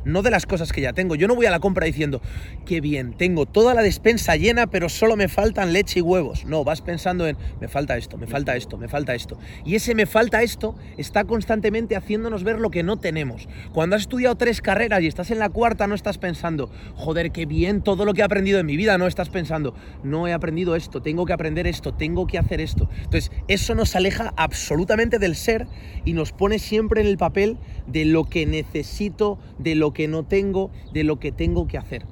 [0.04, 1.14] no de las cosas que ya tengo.
[1.14, 2.20] Yo no voy a la compra diciendo,
[2.66, 6.44] qué bien, tengo toda la despensa llena, pero solo me faltan leche y huevos.
[6.44, 9.38] No, vas pensando en, me falta esto, me falta esto, me falta esto.
[9.64, 13.48] Y ese me falta esto está constantemente haciéndonos ver lo que no tenemos.
[13.72, 17.46] Cuando has estudiado tres carreras y estás en la cuarta, no estás pensando, joder, qué
[17.46, 18.98] bien todo lo que he aprendido en mi vida.
[18.98, 22.88] No estás pensando, no he aprendido esto, tengo que aprender esto, tengo que hacer esto.
[22.96, 25.66] Entonces, eso nos aleja absolutamente del ser
[26.04, 30.24] y nos pone siempre en el papel de lo que necesito, de lo que no
[30.24, 32.06] tengo, de lo que tengo que hacer.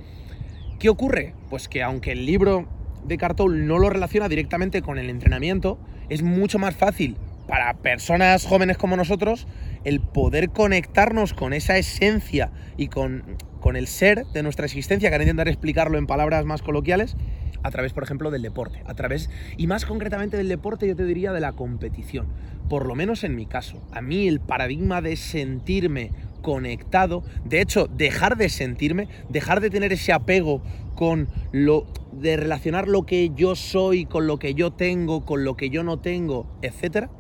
[0.78, 1.34] ¿Qué ocurre?
[1.50, 2.68] Pues que aunque el libro
[3.04, 7.16] de Cartoul no lo relaciona directamente con el entrenamiento, es mucho más fácil
[7.48, 9.46] para personas jóvenes como nosotros
[9.84, 13.24] el poder conectarnos con esa esencia y con,
[13.60, 17.16] con el ser de nuestra existencia, que ahora intentar explicarlo en palabras más coloquiales,
[17.62, 18.82] a través, por ejemplo, del deporte.
[18.86, 22.26] A través, y más concretamente del deporte, yo te diría de la competición.
[22.68, 23.82] Por lo menos en mi caso.
[23.92, 26.10] A mí el paradigma de sentirme
[26.48, 30.62] conectado, de hecho, dejar de sentirme, dejar de tener ese apego
[30.94, 35.58] con lo de relacionar lo que yo soy con lo que yo tengo, con lo
[35.58, 37.10] que yo no tengo, etcétera,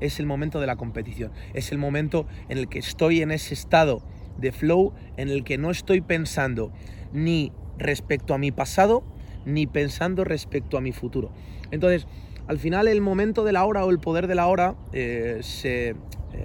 [0.00, 1.32] es el momento de la competición.
[1.52, 4.04] Es el momento en el que estoy en ese estado
[4.38, 6.70] de flow en el que no estoy pensando
[7.12, 9.02] ni respecto a mi pasado
[9.44, 11.32] ni pensando respecto a mi futuro.
[11.72, 12.06] Entonces,
[12.46, 15.88] al final el momento de la hora o el poder de la hora eh, se
[15.88, 15.94] eh,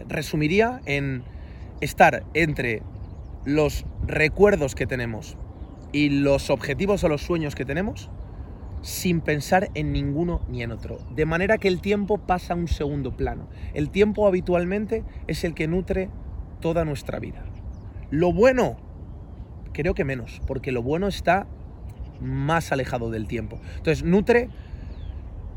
[0.07, 1.23] resumiría en
[1.81, 2.83] estar entre
[3.45, 5.37] los recuerdos que tenemos
[5.91, 8.09] y los objetivos o los sueños que tenemos
[8.81, 10.99] sin pensar en ninguno ni en otro.
[11.15, 13.47] De manera que el tiempo pasa a un segundo plano.
[13.73, 16.09] El tiempo habitualmente es el que nutre
[16.59, 17.43] toda nuestra vida.
[18.09, 18.77] Lo bueno,
[19.73, 21.47] creo que menos, porque lo bueno está
[22.21, 23.59] más alejado del tiempo.
[23.77, 24.49] Entonces, nutre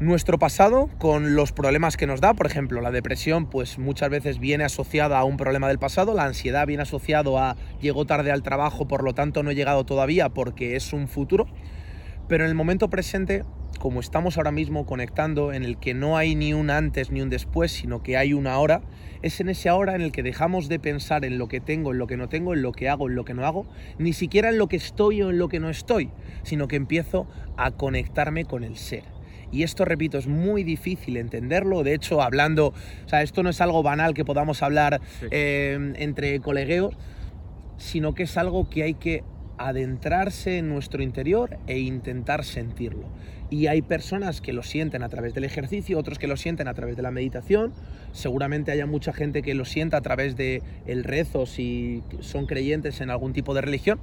[0.00, 2.34] nuestro pasado con los problemas que nos da.
[2.34, 6.24] Por ejemplo, la depresión pues muchas veces viene asociada a un problema del pasado, la
[6.24, 10.28] ansiedad viene asociado a llego tarde al trabajo, por lo tanto no he llegado todavía
[10.28, 11.46] porque es un futuro.
[12.26, 13.44] Pero en el momento presente,
[13.78, 17.28] como estamos ahora mismo conectando, en el que no hay ni un antes ni un
[17.28, 18.80] después, sino que hay una hora,
[19.22, 21.98] es en ese hora en el que dejamos de pensar en lo que tengo, en
[21.98, 23.66] lo que no tengo, en lo que hago, en lo que no hago,
[23.98, 26.10] ni siquiera en lo que estoy o en lo que no estoy,
[26.42, 29.13] sino que empiezo a conectarme con el ser.
[29.54, 31.84] Y esto, repito, es muy difícil entenderlo.
[31.84, 36.40] De hecho, hablando, o sea, esto no es algo banal que podamos hablar eh, entre
[36.40, 36.96] colegueos,
[37.76, 39.22] sino que es algo que hay que
[39.56, 43.08] adentrarse en nuestro interior e intentar sentirlo.
[43.48, 46.74] Y hay personas que lo sienten a través del ejercicio, otros que lo sienten a
[46.74, 47.72] través de la meditación.
[48.10, 53.00] Seguramente haya mucha gente que lo sienta a través de el rezo si son creyentes
[53.00, 54.00] en algún tipo de religión,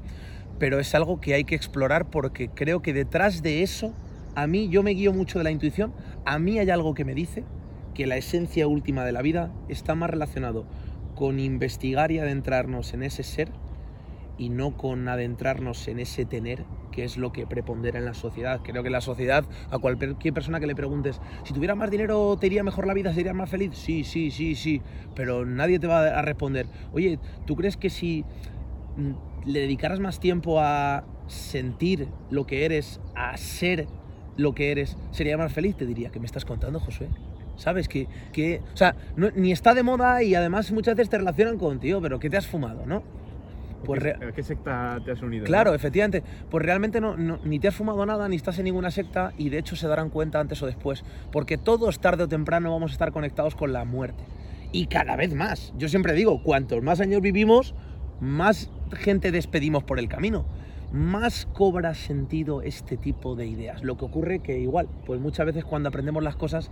[0.60, 3.94] pero es algo que hay que explorar porque creo que detrás de eso,
[4.36, 5.94] a mí yo me guío mucho de la intuición,
[6.26, 7.44] a mí hay algo que me dice
[7.94, 10.66] que la esencia última de la vida está más relacionado
[11.16, 13.52] con investigar y adentrarnos en ese ser
[14.38, 18.62] y no con adentrarnos en ese tener que es lo que prepondera en la sociedad.
[18.64, 22.48] Creo que la sociedad, a cualquier persona que le preguntes, si tuviera más dinero, ¿te
[22.48, 23.14] iría mejor la vida?
[23.14, 23.72] ¿Serías más feliz?
[23.76, 24.82] Sí, sí, sí, sí.
[25.16, 28.26] Pero nadie te va a responder, oye, ¿tú crees que si
[28.98, 29.12] mm,
[29.46, 33.88] le dedicaras más tiempo a sentir lo que eres, a ser
[34.42, 35.76] lo que eres, sería más feliz?
[35.76, 37.08] Te diría, ¿qué me estás contando, Josué?
[37.58, 37.88] ¿Sabes?
[37.88, 38.96] Que, que o sea,
[39.36, 42.48] ni está de moda y además muchas veces te relacionan contigo, pero ¿qué te has
[42.48, 43.04] fumado, no?
[43.84, 45.46] Pues ¿A qué secta te has unido?
[45.46, 46.24] Claro, efectivamente.
[46.50, 49.58] Pues realmente no, ni te has fumado nada, ni estás en ninguna secta, y de
[49.58, 51.04] hecho se darán cuenta antes o después.
[51.32, 54.24] Porque todos, tarde o temprano, vamos a estar conectados con la muerte.
[54.72, 55.74] Y cada vez más.
[55.78, 57.74] Yo siempre digo, cuantos más años vivimos,
[58.20, 60.46] más gente despedimos por el camino.
[60.92, 63.84] Más cobra sentido este tipo de ideas.
[63.84, 66.70] Lo que ocurre que igual, pues muchas veces cuando aprendemos las cosas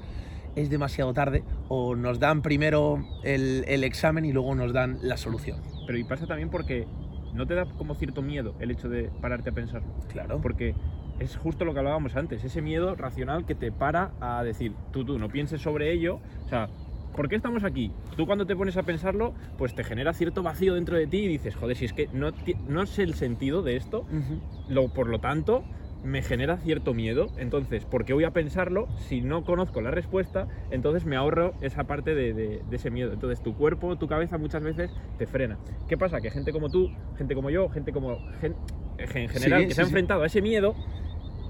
[0.55, 5.15] es demasiado tarde o nos dan primero el, el examen y luego nos dan la
[5.15, 5.61] solución.
[5.85, 6.85] Pero y pasa también porque
[7.33, 9.89] no te da como cierto miedo el hecho de pararte a pensarlo.
[10.09, 10.39] Claro.
[10.41, 10.75] Porque
[11.19, 15.05] es justo lo que hablábamos antes, ese miedo racional que te para a decir, tú,
[15.05, 16.19] tú, no pienses sobre ello.
[16.45, 16.69] O sea,
[17.19, 17.91] ¿por qué estamos aquí?
[18.15, 21.27] Tú cuando te pones a pensarlo, pues te genera cierto vacío dentro de ti y
[21.27, 22.31] dices, joder, si es que no,
[22.69, 24.05] no sé el sentido de esto,
[24.69, 25.65] lo, por lo tanto,
[26.01, 27.27] me genera cierto miedo.
[27.35, 30.47] Entonces, ¿por qué voy a pensarlo si no conozco la respuesta?
[30.71, 33.11] Entonces me ahorro esa parte de, ese miedo.
[33.11, 35.57] Entonces tu cuerpo, tu cabeza muchas veces te frena.
[35.89, 36.21] ¿Qué pasa?
[36.21, 38.17] Que gente como tú, gente como yo, gente como...
[38.97, 40.73] en general, que se ha enfrentado a ese miedo,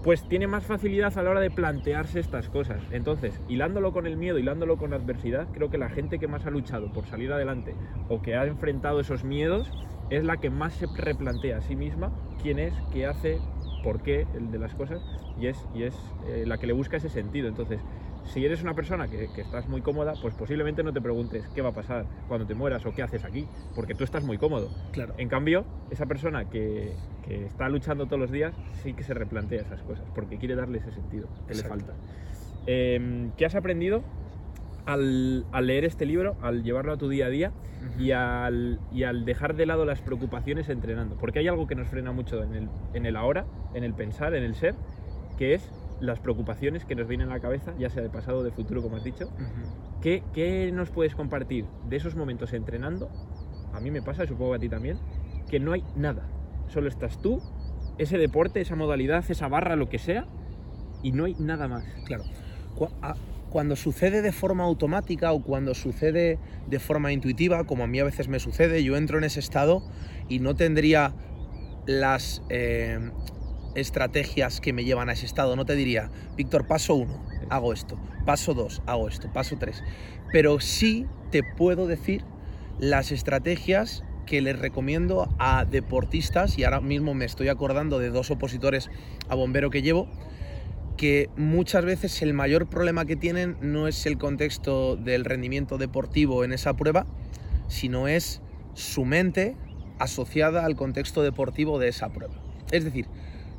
[0.04, 2.82] pues tiene más facilidad a la hora de plantearse estas cosas.
[2.92, 6.46] Entonces, hilándolo con el miedo, hilándolo con la adversidad, creo que la gente que más
[6.46, 7.76] ha luchado por salir adelante
[8.08, 9.72] o que ha enfrentado esos miedos
[10.10, 13.40] es la que más se replantea a sí misma quién es, qué hace,
[13.84, 15.02] por qué el de las cosas
[15.40, 15.96] y es, y es
[16.28, 17.48] eh, la que le busca ese sentido.
[17.48, 17.82] Entonces,
[18.30, 21.70] si eres una persona que, estás muy cómoda, pues posiblemente no te preguntes qué va
[21.70, 24.70] a pasar cuando te mueras o qué haces aquí, porque tú estás muy cómodo.
[24.92, 25.14] Claro.
[25.18, 26.94] En cambio, esa persona que,
[27.30, 30.92] está luchando todos los días sí que se replantea esas cosas, porque quiere darle ese
[30.92, 31.94] sentido que le falta.
[32.66, 34.04] Em, ¿Qué has aprendido
[34.86, 37.52] al, leer este libro, al llevarlo a tu día a día
[37.98, 41.16] y, al, y, al, dejar de lado las preocupaciones entrenando.
[41.18, 44.34] Porque hay algo que nos frena mucho en el, en el ahora, en el pensar,
[44.34, 44.76] en el ser,
[45.38, 48.44] que es las preocupaciones que nos vienen a la cabeza, ya sea de pasado o
[48.44, 49.30] de futuro, como has dicho.
[50.02, 53.10] ¿Qué, ¿Qué, nos puedes compartir de esos momentos entrenando?
[53.74, 54.98] A mí me pasa, supongo que a ti también,
[55.50, 56.28] que no hay nada.
[56.68, 57.42] Solo estás tú,
[57.98, 60.28] ese deporte, esa modalidad, esa barra, lo que sea,
[61.04, 61.84] y no hay nada más.
[62.06, 62.24] Claro
[63.50, 68.04] cuando sucede de forma automática o cuando sucede de forma intuitiva, como a mí a
[68.04, 69.84] veces me sucede, yo entro en ese estado
[70.28, 71.14] y no tendría
[71.86, 73.00] las eh,
[73.76, 75.56] estrategias que me llevan a ese estado.
[75.56, 79.84] No te diría, Víctor, paso uno, hago esto, paso dos, hago esto, paso tres.
[80.32, 82.24] Pero sí te puedo decir
[82.80, 88.30] las estrategias que les recomiendo a deportistas, y ahora mismo me estoy acordando de dos
[88.30, 88.90] opositores
[89.28, 90.08] a bombero que llevo,
[90.98, 96.44] que muchas veces el mayor problema que tienen no es el contexto del rendimiento deportivo
[96.44, 97.08] en esa prueba,
[97.68, 98.42] sino es
[98.74, 99.56] su mente
[99.98, 102.36] asociada al contexto deportivo de esa prueba.
[102.72, 103.08] Es decir,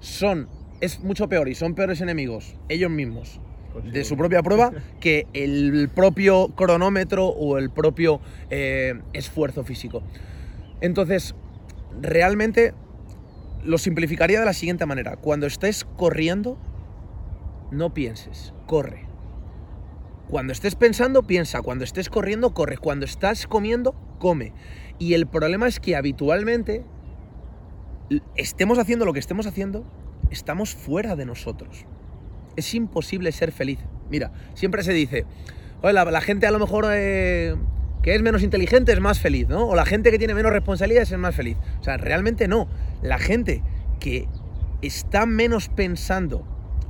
[0.01, 0.49] son
[0.81, 3.41] es mucho peor y son peores enemigos ellos mismos
[3.85, 10.03] de su propia prueba que el propio cronómetro o el propio eh, esfuerzo físico.
[10.81, 11.35] Entonces,
[12.01, 12.75] realmente
[13.63, 15.17] lo simplificaría de la siguiente manera.
[15.17, 16.59] Cuando estés corriendo,
[17.71, 19.07] no pienses, corre.
[20.29, 21.61] Cuando estés pensando, piensa.
[21.61, 22.79] Cuando estés corriendo, corre.
[22.79, 24.53] Cuando estás comiendo, come.
[24.99, 26.85] Y el problema es que habitualmente
[28.37, 29.85] estemos haciendo lo que estemos haciendo,
[30.31, 31.85] estamos fuera de nosotros.
[32.57, 33.79] Es imposible ser feliz.
[34.11, 35.25] Mira, siempre se dice,
[35.83, 37.55] la, gente a lo mejor eh,
[38.03, 39.67] que es menos inteligente es más feliz, ¿no?
[39.67, 41.57] O la gente que tiene menos responsabilidades es más feliz.
[41.81, 42.69] O sea, realmente no.
[43.03, 43.63] La gente
[44.01, 44.27] que
[44.83, 46.45] está menos pensando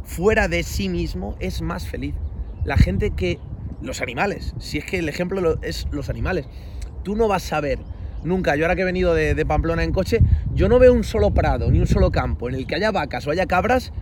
[0.05, 2.15] fuera de sí mismo es más feliz.
[2.65, 3.39] La gente que...
[3.83, 6.45] Los animales, si es que el ejemplo es los animales.
[7.03, 7.79] Tú no vas a ver
[8.25, 10.21] nunca, yo ahora que he venido de, Pamplona en coche,
[10.55, 13.27] yo no veo un solo prado ni un solo campo en el que haya vacas
[13.27, 13.93] o haya cabras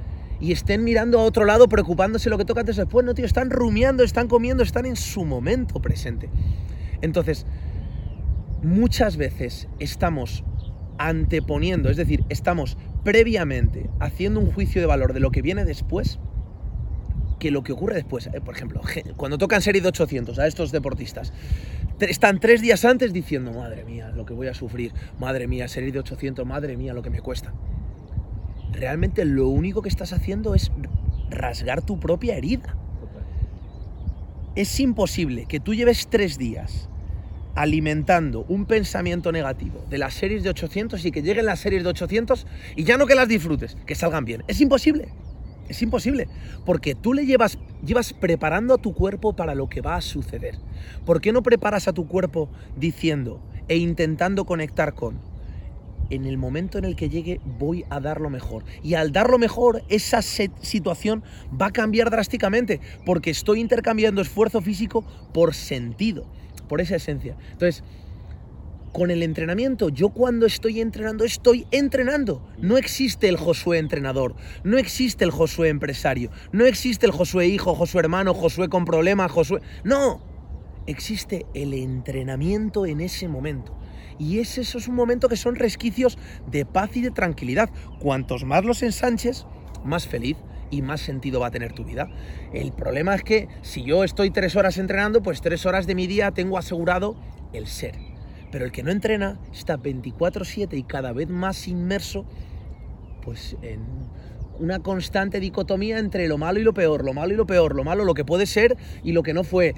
[0.40, 3.04] y estén mirando a otro lado preocupándose lo que toca antes o después.
[3.04, 6.30] No, tío, están rumiando, están comiendo, están en su momento presente.
[7.00, 7.46] Entonces,
[8.62, 10.44] muchas veces estamos
[10.98, 16.18] anteponiendo, es decir, estamos previamente haciendo un juicio de valor de lo que viene después
[17.38, 18.28] que lo que ocurre después.
[18.32, 18.80] Eh, por ejemplo,
[19.16, 21.32] cuando tocan serie de 800 a estos deportistas,
[22.00, 25.92] están tres días antes diciendo, madre mía, lo que voy a sufrir, madre mía, serie
[25.92, 27.52] de 800, madre mía, lo que me cuesta.
[28.72, 30.70] Realmente lo único que estás haciendo es
[31.30, 32.76] rasgar tu propia herida.
[34.54, 36.88] Es imposible que tú lleves tres días
[37.54, 41.88] alimentando un pensamiento negativo de las series de 800 y que lleguen las series de
[41.88, 44.44] 800 y ya no que las disfrutes, que salgan bien.
[44.46, 45.08] Es imposible.
[45.68, 46.28] Es imposible,
[46.64, 50.58] porque tú le llevas, llevas preparando a tu cuerpo para lo que va a suceder.
[51.04, 55.20] ¿Por qué no preparas a tu cuerpo diciendo e intentando conectar con,
[56.10, 58.64] en el momento en el que llegue voy a dar lo mejor.
[58.82, 61.22] Y al dar lo mejor, esa situación
[61.60, 65.04] va a cambiar drásticamente, porque estoy intercambiando esfuerzo físico
[65.34, 66.26] por sentido
[66.68, 67.36] por esa esencia.
[67.52, 67.82] Entonces,
[68.92, 72.46] con el entrenamiento, yo cuando estoy entrenando, estoy entrenando.
[72.58, 77.74] No existe el Josué entrenador, no existe el Josué empresario, no existe el Josué hijo,
[77.74, 79.60] Josué hermano, Josué con problemas, Josué...
[79.84, 80.20] No,
[80.86, 83.76] existe el entrenamiento en ese momento.
[84.18, 86.18] Y ese, eso es un momento que son resquicios
[86.50, 87.70] de paz y de tranquilidad.
[88.00, 89.46] Cuantos más los ensanches,
[89.84, 90.36] más feliz
[90.70, 92.10] y más sentido va a tener tu vida.
[92.52, 96.06] El problema es que si yo estoy tres horas entrenando, pues tres horas de mi
[96.06, 97.16] día tengo asegurado
[97.52, 98.07] el ser.
[98.50, 102.24] Pero el que no entrena está 24/7 y cada vez más inmerso
[103.22, 103.80] pues en
[104.58, 107.84] una constante dicotomía entre lo malo y lo peor, lo malo y lo peor, lo
[107.84, 109.74] malo, lo que puede ser y lo que no fue.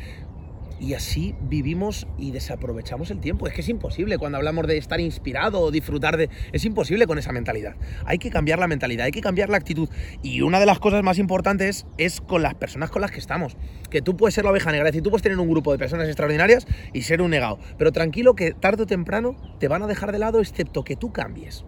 [0.81, 3.47] Y así vivimos y desaprovechamos el tiempo.
[3.47, 6.31] Es que es imposible cuando hablamos de estar inspirado o disfrutar de...
[6.53, 7.77] Es imposible con esa mentalidad.
[8.07, 9.90] Hay que cambiar la mentalidad, hay que cambiar la actitud.
[10.23, 13.59] Y una de las cosas más importantes es con las personas con las que estamos.
[13.90, 15.79] Que tú puedes ser la oveja negra, es decir, tú puedes tener un grupo de
[15.79, 17.59] personas extraordinarias y ser un negado.
[17.77, 21.12] Pero tranquilo que tarde o temprano te van a dejar de lado excepto que tú
[21.12, 21.64] cambies.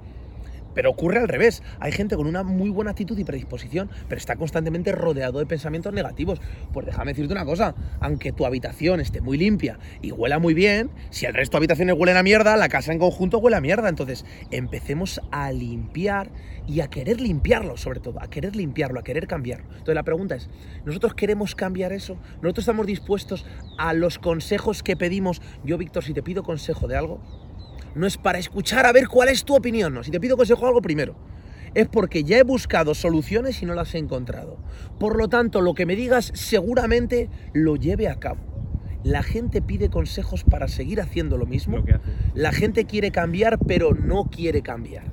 [0.74, 1.62] Pero ocurre al revés.
[1.80, 5.92] Hay gente con una muy buena actitud y predisposición, pero está constantemente rodeado de pensamientos
[5.92, 6.40] negativos.
[6.72, 10.90] Pues déjame decirte una cosa, aunque tu habitación esté muy limpia y huela muy bien,
[11.10, 13.88] si el resto de habitaciones huelen a mierda, la casa en conjunto huele a mierda.
[13.88, 16.30] Entonces, empecemos a limpiar
[16.66, 19.66] y a querer limpiarlo, sobre todo, a querer limpiarlo, a querer cambiarlo.
[19.70, 20.48] Entonces, la pregunta es,
[20.84, 22.16] ¿nosotros queremos cambiar eso?
[22.40, 23.46] ¿Nosotros estamos dispuestos
[23.78, 25.42] a los consejos que pedimos?
[25.64, 27.20] Yo, Víctor, si te pido consejo de algo,
[27.94, 30.02] no es para escuchar a ver cuál es tu opinión, no.
[30.02, 31.16] Si te pido consejo algo primero,
[31.74, 34.58] es porque ya he buscado soluciones y no las he encontrado.
[34.98, 38.40] Por lo tanto, lo que me digas seguramente lo lleve a cabo.
[39.02, 41.82] La gente pide consejos para seguir haciendo lo mismo.
[42.34, 45.04] La gente quiere cambiar, pero no quiere cambiar.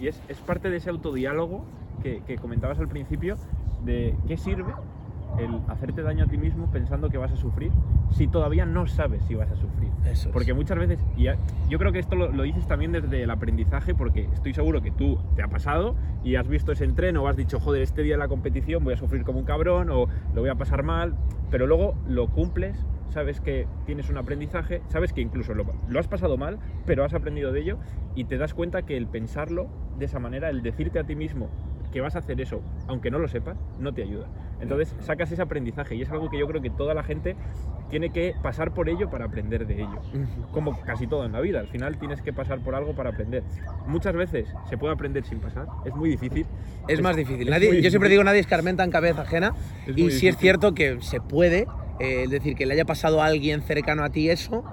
[0.00, 1.64] Y es, parte de ese autodiálogo
[2.02, 3.36] que, que comentabas al principio,
[3.84, 4.72] de qué sirve
[5.38, 7.72] el hacerte daño a ti mismo pensando que vas a sufrir
[8.10, 9.90] si todavía no sabes si vas a sufrir.
[10.32, 11.24] Porque muchas veces, y
[11.68, 15.18] yo creo que esto lo, dices también desde el aprendizaje, porque estoy seguro que tú
[15.36, 18.18] te ha pasado y has visto ese entreno o has dicho, joder, este día de
[18.18, 21.14] la competición voy a sufrir como un cabrón o lo voy a pasar mal,
[21.50, 26.08] pero luego lo cumples, sabes que tienes un aprendizaje, sabes que incluso lo, lo has
[26.08, 27.78] pasado mal, pero has aprendido de ello
[28.14, 29.68] y te das cuenta que el pensarlo
[29.98, 31.48] de esa manera, el decirte a ti mismo
[31.92, 34.26] que vas a hacer eso, aunque no lo sepas, no te ayuda.
[34.60, 37.36] Entonces sacas ese aprendizaje y es algo que yo creo que toda la gente
[37.90, 40.00] tiene que pasar por ello para aprender de ello.
[40.52, 43.42] Como casi todo en la vida, al final tienes que pasar por algo para aprender.
[43.86, 46.46] Muchas veces se puede aprender sin pasar, es muy difícil.
[46.88, 47.48] Es, más difícil.
[47.48, 49.52] es Nadie- muy yo siempre digo, nadie escarmenta en cabeza ajena.
[49.86, 51.66] Es y muy sí es cierto que se puede,
[52.00, 54.64] eh, es decir, que le haya pasado a alguien cercano a ti eso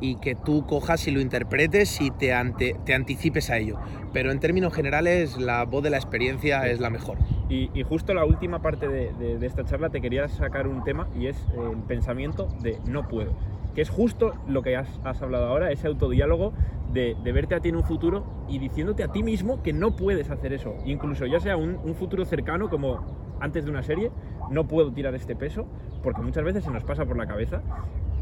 [0.00, 3.76] y que tú cojas y lo interpretes y te, ante- te anticipes a ello.
[4.12, 6.70] Pero en términos generales, la voz de la experiencia Sí.
[6.70, 7.18] es la mejor.
[7.48, 10.82] Y, y justo la última parte de, de- de esta charla te quería sacar un
[10.84, 13.32] tema y es el pensamiento de no puedo.
[13.74, 16.52] Que es justo lo que has, has hablado ahora, ese autodiálogo
[16.92, 19.90] de, de verte a ti en un futuro y diciéndote a ti mismo que no
[19.96, 20.74] puedes hacer eso.
[20.84, 24.10] Incluso ya sea un, un futuro cercano como antes de una serie,
[24.50, 25.66] no puedo tirar este peso
[26.04, 27.62] porque muchas veces se nos pasa por la cabeza.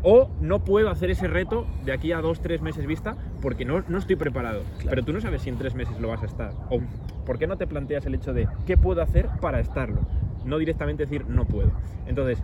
[0.03, 3.85] O no puedo hacer ese reto de aquí a dos, tres meses vista porque no,
[3.89, 4.63] no estoy preparado.
[4.79, 4.91] Claro.
[4.91, 6.53] Pero tú no sabes si en tres meses lo vas a estar.
[6.71, 6.81] O
[7.25, 10.01] ¿por qué no te planteas el hecho de qué puedo hacer para estarlo?
[10.45, 11.71] No directamente decir no puedo.
[12.07, 12.43] Entonces,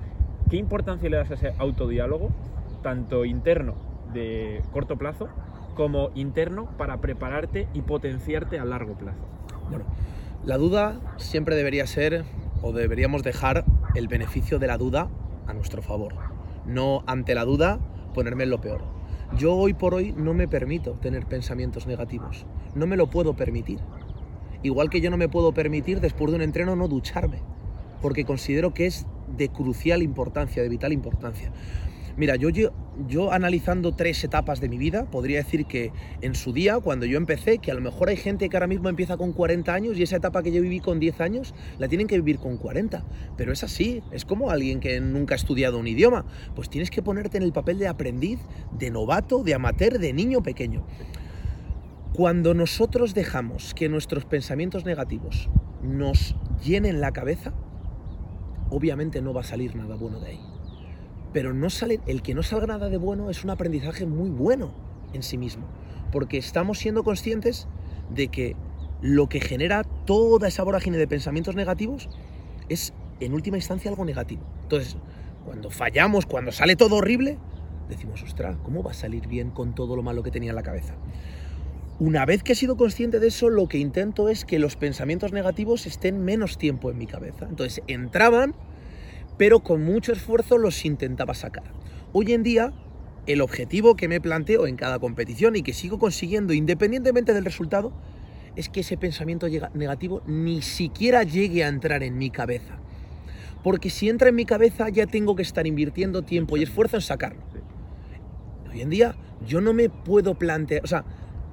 [0.50, 2.30] ¿qué importancia le das a ese autodiálogo,
[2.82, 3.74] tanto interno
[4.12, 5.28] de corto plazo,
[5.74, 9.18] como interno para prepararte y potenciarte a largo plazo?
[9.68, 9.84] Bueno,
[10.44, 12.24] la duda siempre debería ser,
[12.62, 15.08] o deberíamos dejar el beneficio de la duda
[15.46, 16.37] a nuestro favor.
[16.68, 17.80] No ante la duda
[18.14, 18.84] ponerme en lo peor.
[19.38, 22.44] Yo hoy por hoy no me permito tener pensamientos negativos.
[22.74, 23.80] No me lo puedo permitir.
[24.62, 27.40] Igual que yo no me puedo permitir después de un entreno no ducharme.
[28.02, 31.50] Porque considero que es de crucial importancia, de vital importancia.
[32.18, 36.80] Mira, yo, yo, analizando tres etapas de mi vida, podría decir que en su día,
[36.80, 39.72] cuando yo empecé, que a lo mejor hay gente que ahora mismo empieza con 40
[39.72, 42.56] años y esa etapa que yo viví con 10 años, la tienen que vivir con
[42.56, 43.04] 40.
[43.36, 46.26] Pero es así, es como alguien que nunca ha estudiado un idioma.
[46.56, 48.40] Pues tienes que ponerte en el papel de aprendiz,
[48.72, 50.84] de novato, de amateur, de niño pequeño.
[52.14, 55.48] Cuando nosotros dejamos que nuestros pensamientos negativos
[55.84, 57.54] nos llenen la cabeza,
[58.70, 60.57] obviamente no va a salir nada bueno de ahí.
[61.38, 64.72] Pero no sale, el que no salga nada de bueno es un aprendizaje muy bueno
[65.12, 65.68] en sí mismo,
[66.10, 67.68] porque estamos siendo conscientes
[68.10, 68.56] de que
[69.02, 72.08] lo que genera toda esa vorágine de pensamientos negativos
[72.68, 74.42] es en última instancia algo negativo.
[74.64, 74.96] Entonces,
[75.44, 77.38] cuando fallamos, cuando sale todo horrible,
[77.88, 80.64] decimos, ostras, ¿cómo va a salir bien con todo lo malo que tenía en la
[80.64, 80.96] cabeza?
[82.00, 85.30] Una vez que he sido consciente de eso, lo que intento es que los pensamientos
[85.30, 87.46] negativos estén menos tiempo en mi cabeza.
[87.48, 88.56] Entonces entraban,
[89.38, 91.72] pero con mucho esfuerzo los intentaba sacar.
[92.12, 92.72] Hoy en día,
[93.26, 97.92] el objetivo que me planteo en cada competición y que sigo consiguiendo independientemente del resultado,
[98.56, 102.80] es que ese pensamiento negativo ni siquiera llegue a entrar en mi cabeza.
[103.62, 107.02] Porque si entra en mi cabeza ya tengo que estar invirtiendo tiempo y esfuerzo en
[107.02, 107.42] sacarlo.
[108.70, 109.16] Hoy en día
[109.46, 111.04] yo no me puedo plantear, o sea,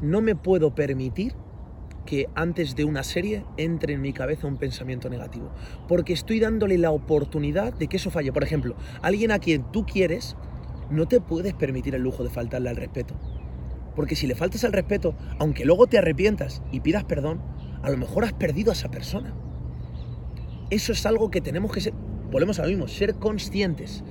[0.02, 1.36] no me puedo permitir
[2.06, 5.51] que antes de una serie entre en mi cabeza un pensamiento negativo,
[5.88, 8.32] porque estoy dándole la oportunidad de que eso falle.
[8.32, 10.36] Por ejemplo, alguien a quien tú quieres,
[10.89, 13.16] no te puedes permitir el lujo de faltarle al respeto.
[13.95, 17.41] Porque si le faltas al respeto, aunque luego te arrepientas y pidas perdón,
[17.82, 19.34] a lo mejor has perdido a esa persona.
[20.70, 21.93] Eso es algo que tenemos que ser,
[22.32, 24.03] volvemos a lo mismo, ser conscientes.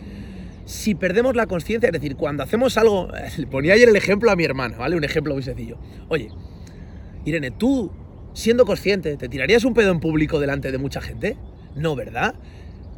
[0.65, 3.09] Si perdemos la conciencia, es decir, cuando hacemos algo,
[3.51, 4.97] ponía ayer el ejemplo a mi hermana, ¿vale?
[4.97, 5.79] Un ejemplo muy sencillo.
[6.09, 6.31] Oye,
[7.25, 7.91] Irene, tú,
[8.35, 11.37] siendo consciente, ¿te tirarías un pedo en público delante de mucha gente?
[11.75, 12.35] No, ¿verdad?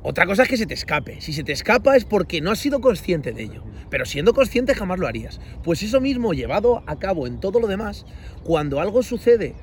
[0.03, 1.21] Otra cosa es que se te escape.
[1.21, 3.63] Si se te escapa es porque no has sido consciente de ello.
[3.91, 5.41] Pero siendo consciente jamás lo harías.
[5.63, 8.07] Pues eso mismo llevado a cabo en todo lo demás,
[8.45, 9.55] cuando algo sucede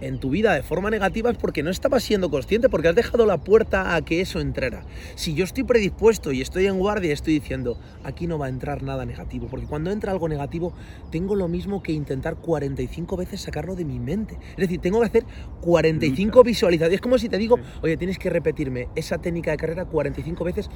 [0.00, 3.26] en tu vida de forma negativa es porque no estabas siendo consciente, porque has dejado
[3.26, 4.84] la puerta a que eso entrara.
[5.14, 8.82] Si yo estoy predispuesto y estoy en guardia, estoy diciendo, aquí no va a entrar
[8.82, 10.72] nada negativo, porque cuando entra algo negativo,
[11.10, 14.38] tengo lo mismo que intentar 45 veces sacarlo de mi mente.
[14.52, 15.24] Es decir, tengo que hacer
[15.60, 16.46] 45 Lucha.
[16.46, 16.94] visualizaciones.
[16.94, 20.70] Es como si te digo, oye, tienes que repetirme esa técnica de carrera 45 veces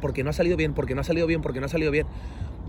[0.00, 2.06] porque no ha salido bien, porque no ha salido bien, porque no ha salido bien.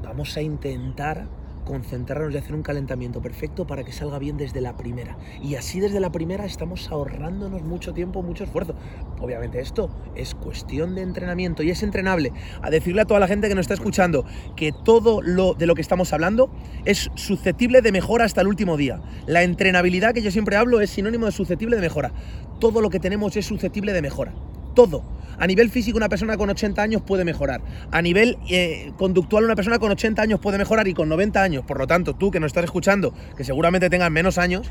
[0.04, 1.28] Vamos a intentar
[1.72, 5.18] concentrarnos y hacer un calentamiento perfecto para que salga bien desde la primera.
[5.42, 8.76] Y así desde la primera estamos ahorrándonos mucho tiempo, mucho esfuerzo.
[9.22, 12.34] Obviamente esto es cuestión de entrenamiento y es entrenable.
[12.62, 14.26] A decirle a toda la gente que nos está escuchando
[14.58, 16.52] que todo lo de lo que estamos hablando
[16.84, 19.00] es susceptible de mejora hasta el último día.
[19.26, 22.12] La entrenabilidad que yo siempre hablo es sinónimo de susceptible de mejora.
[22.60, 24.34] Todo lo que tenemos es susceptible de mejora.
[24.74, 25.04] Todo.
[25.38, 27.62] A nivel físico, una persona con 80 años puede mejorar.
[27.92, 31.66] A nivel eh, conductual, una persona con 80 años puede mejorar y con 90 años.
[31.66, 34.70] Por lo tanto, tú que nos estás escuchando, que seguramente tengas menos años,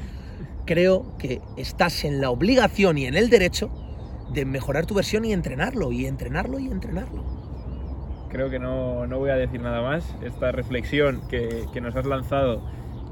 [0.66, 3.70] creo que estás en la obligación y en el derecho
[4.32, 7.24] de mejorar tu versión y entrenarlo, y entrenarlo y entrenarlo.
[8.28, 10.04] Creo que no, no voy a decir nada más.
[10.22, 12.62] Esta reflexión que, que nos has lanzado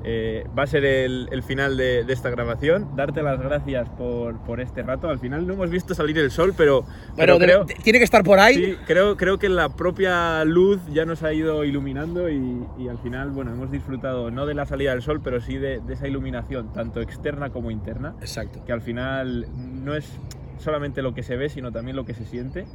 [0.05, 2.95] eh, va a ser el, el final de, de esta grabación.
[2.97, 5.09] Darte las gracias por, por este rato.
[5.09, 6.85] Al final no hemos visto salir el sol, pero,
[7.17, 8.55] pero Pero creo, de- tiene que estar por ahí.
[8.55, 12.99] sí, creo, creo que la propia luz ya nos ha ido iluminando y, y al
[12.99, 16.73] final bueno, hemos disfrutado no de la salida del sol, pero sí de esa iluminación,
[16.73, 18.65] tanto externa como interna Exacto.
[18.65, 20.11] que al final no es
[20.59, 22.67] solamente lo que se ve, sino también lo que se siente.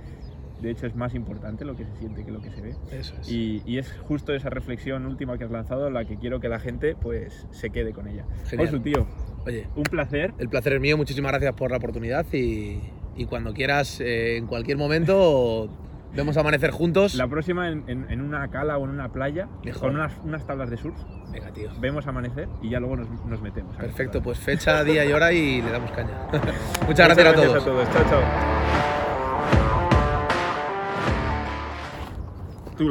[0.64, 2.76] De hecho, es más importante lo que se siente que lo que se ve.
[2.92, 3.30] Eso es.
[3.32, 6.60] Y, y es justo esa reflexión última que has lanzado la que quiero que la
[6.60, 8.24] gente pues se quede con ella.
[8.48, 8.70] Genial.
[8.70, 9.06] Josu, tío,
[9.46, 10.34] Oye, un placer.
[10.40, 10.96] el placer es mío.
[10.98, 12.80] Muchísimas gracias por la oportunidad y,
[13.18, 15.68] y cuando quieras, eh, en cualquier momento,
[16.16, 17.14] vemos amanecer juntos.
[17.16, 19.82] La próxima en, en- en una cala o en una playa, Mejor.
[19.82, 20.96] con unas, unas tablas de surf,
[21.34, 21.72] Venga, tío.
[21.82, 23.76] vemos amanecer y ya luego nos, nos metemos.
[23.76, 26.28] Perfecto, pues fecha, día y hora y le damos caña.
[26.88, 27.62] Muchas gracias a todos.
[27.62, 27.90] a todos.
[27.92, 29.13] Chao, chao.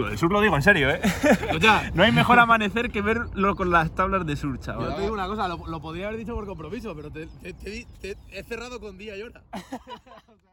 [0.00, 1.00] Lo del surf lo digo en serio, ¿eh?
[1.94, 4.90] No hay mejor amanecer que verlo con las tablas de surf, chaval.
[4.90, 7.86] Yo te digo una cosa, lo, lo podría haber dicho por compromiso, pero te, te-
[8.00, 9.42] te- he cerrado con día y hora.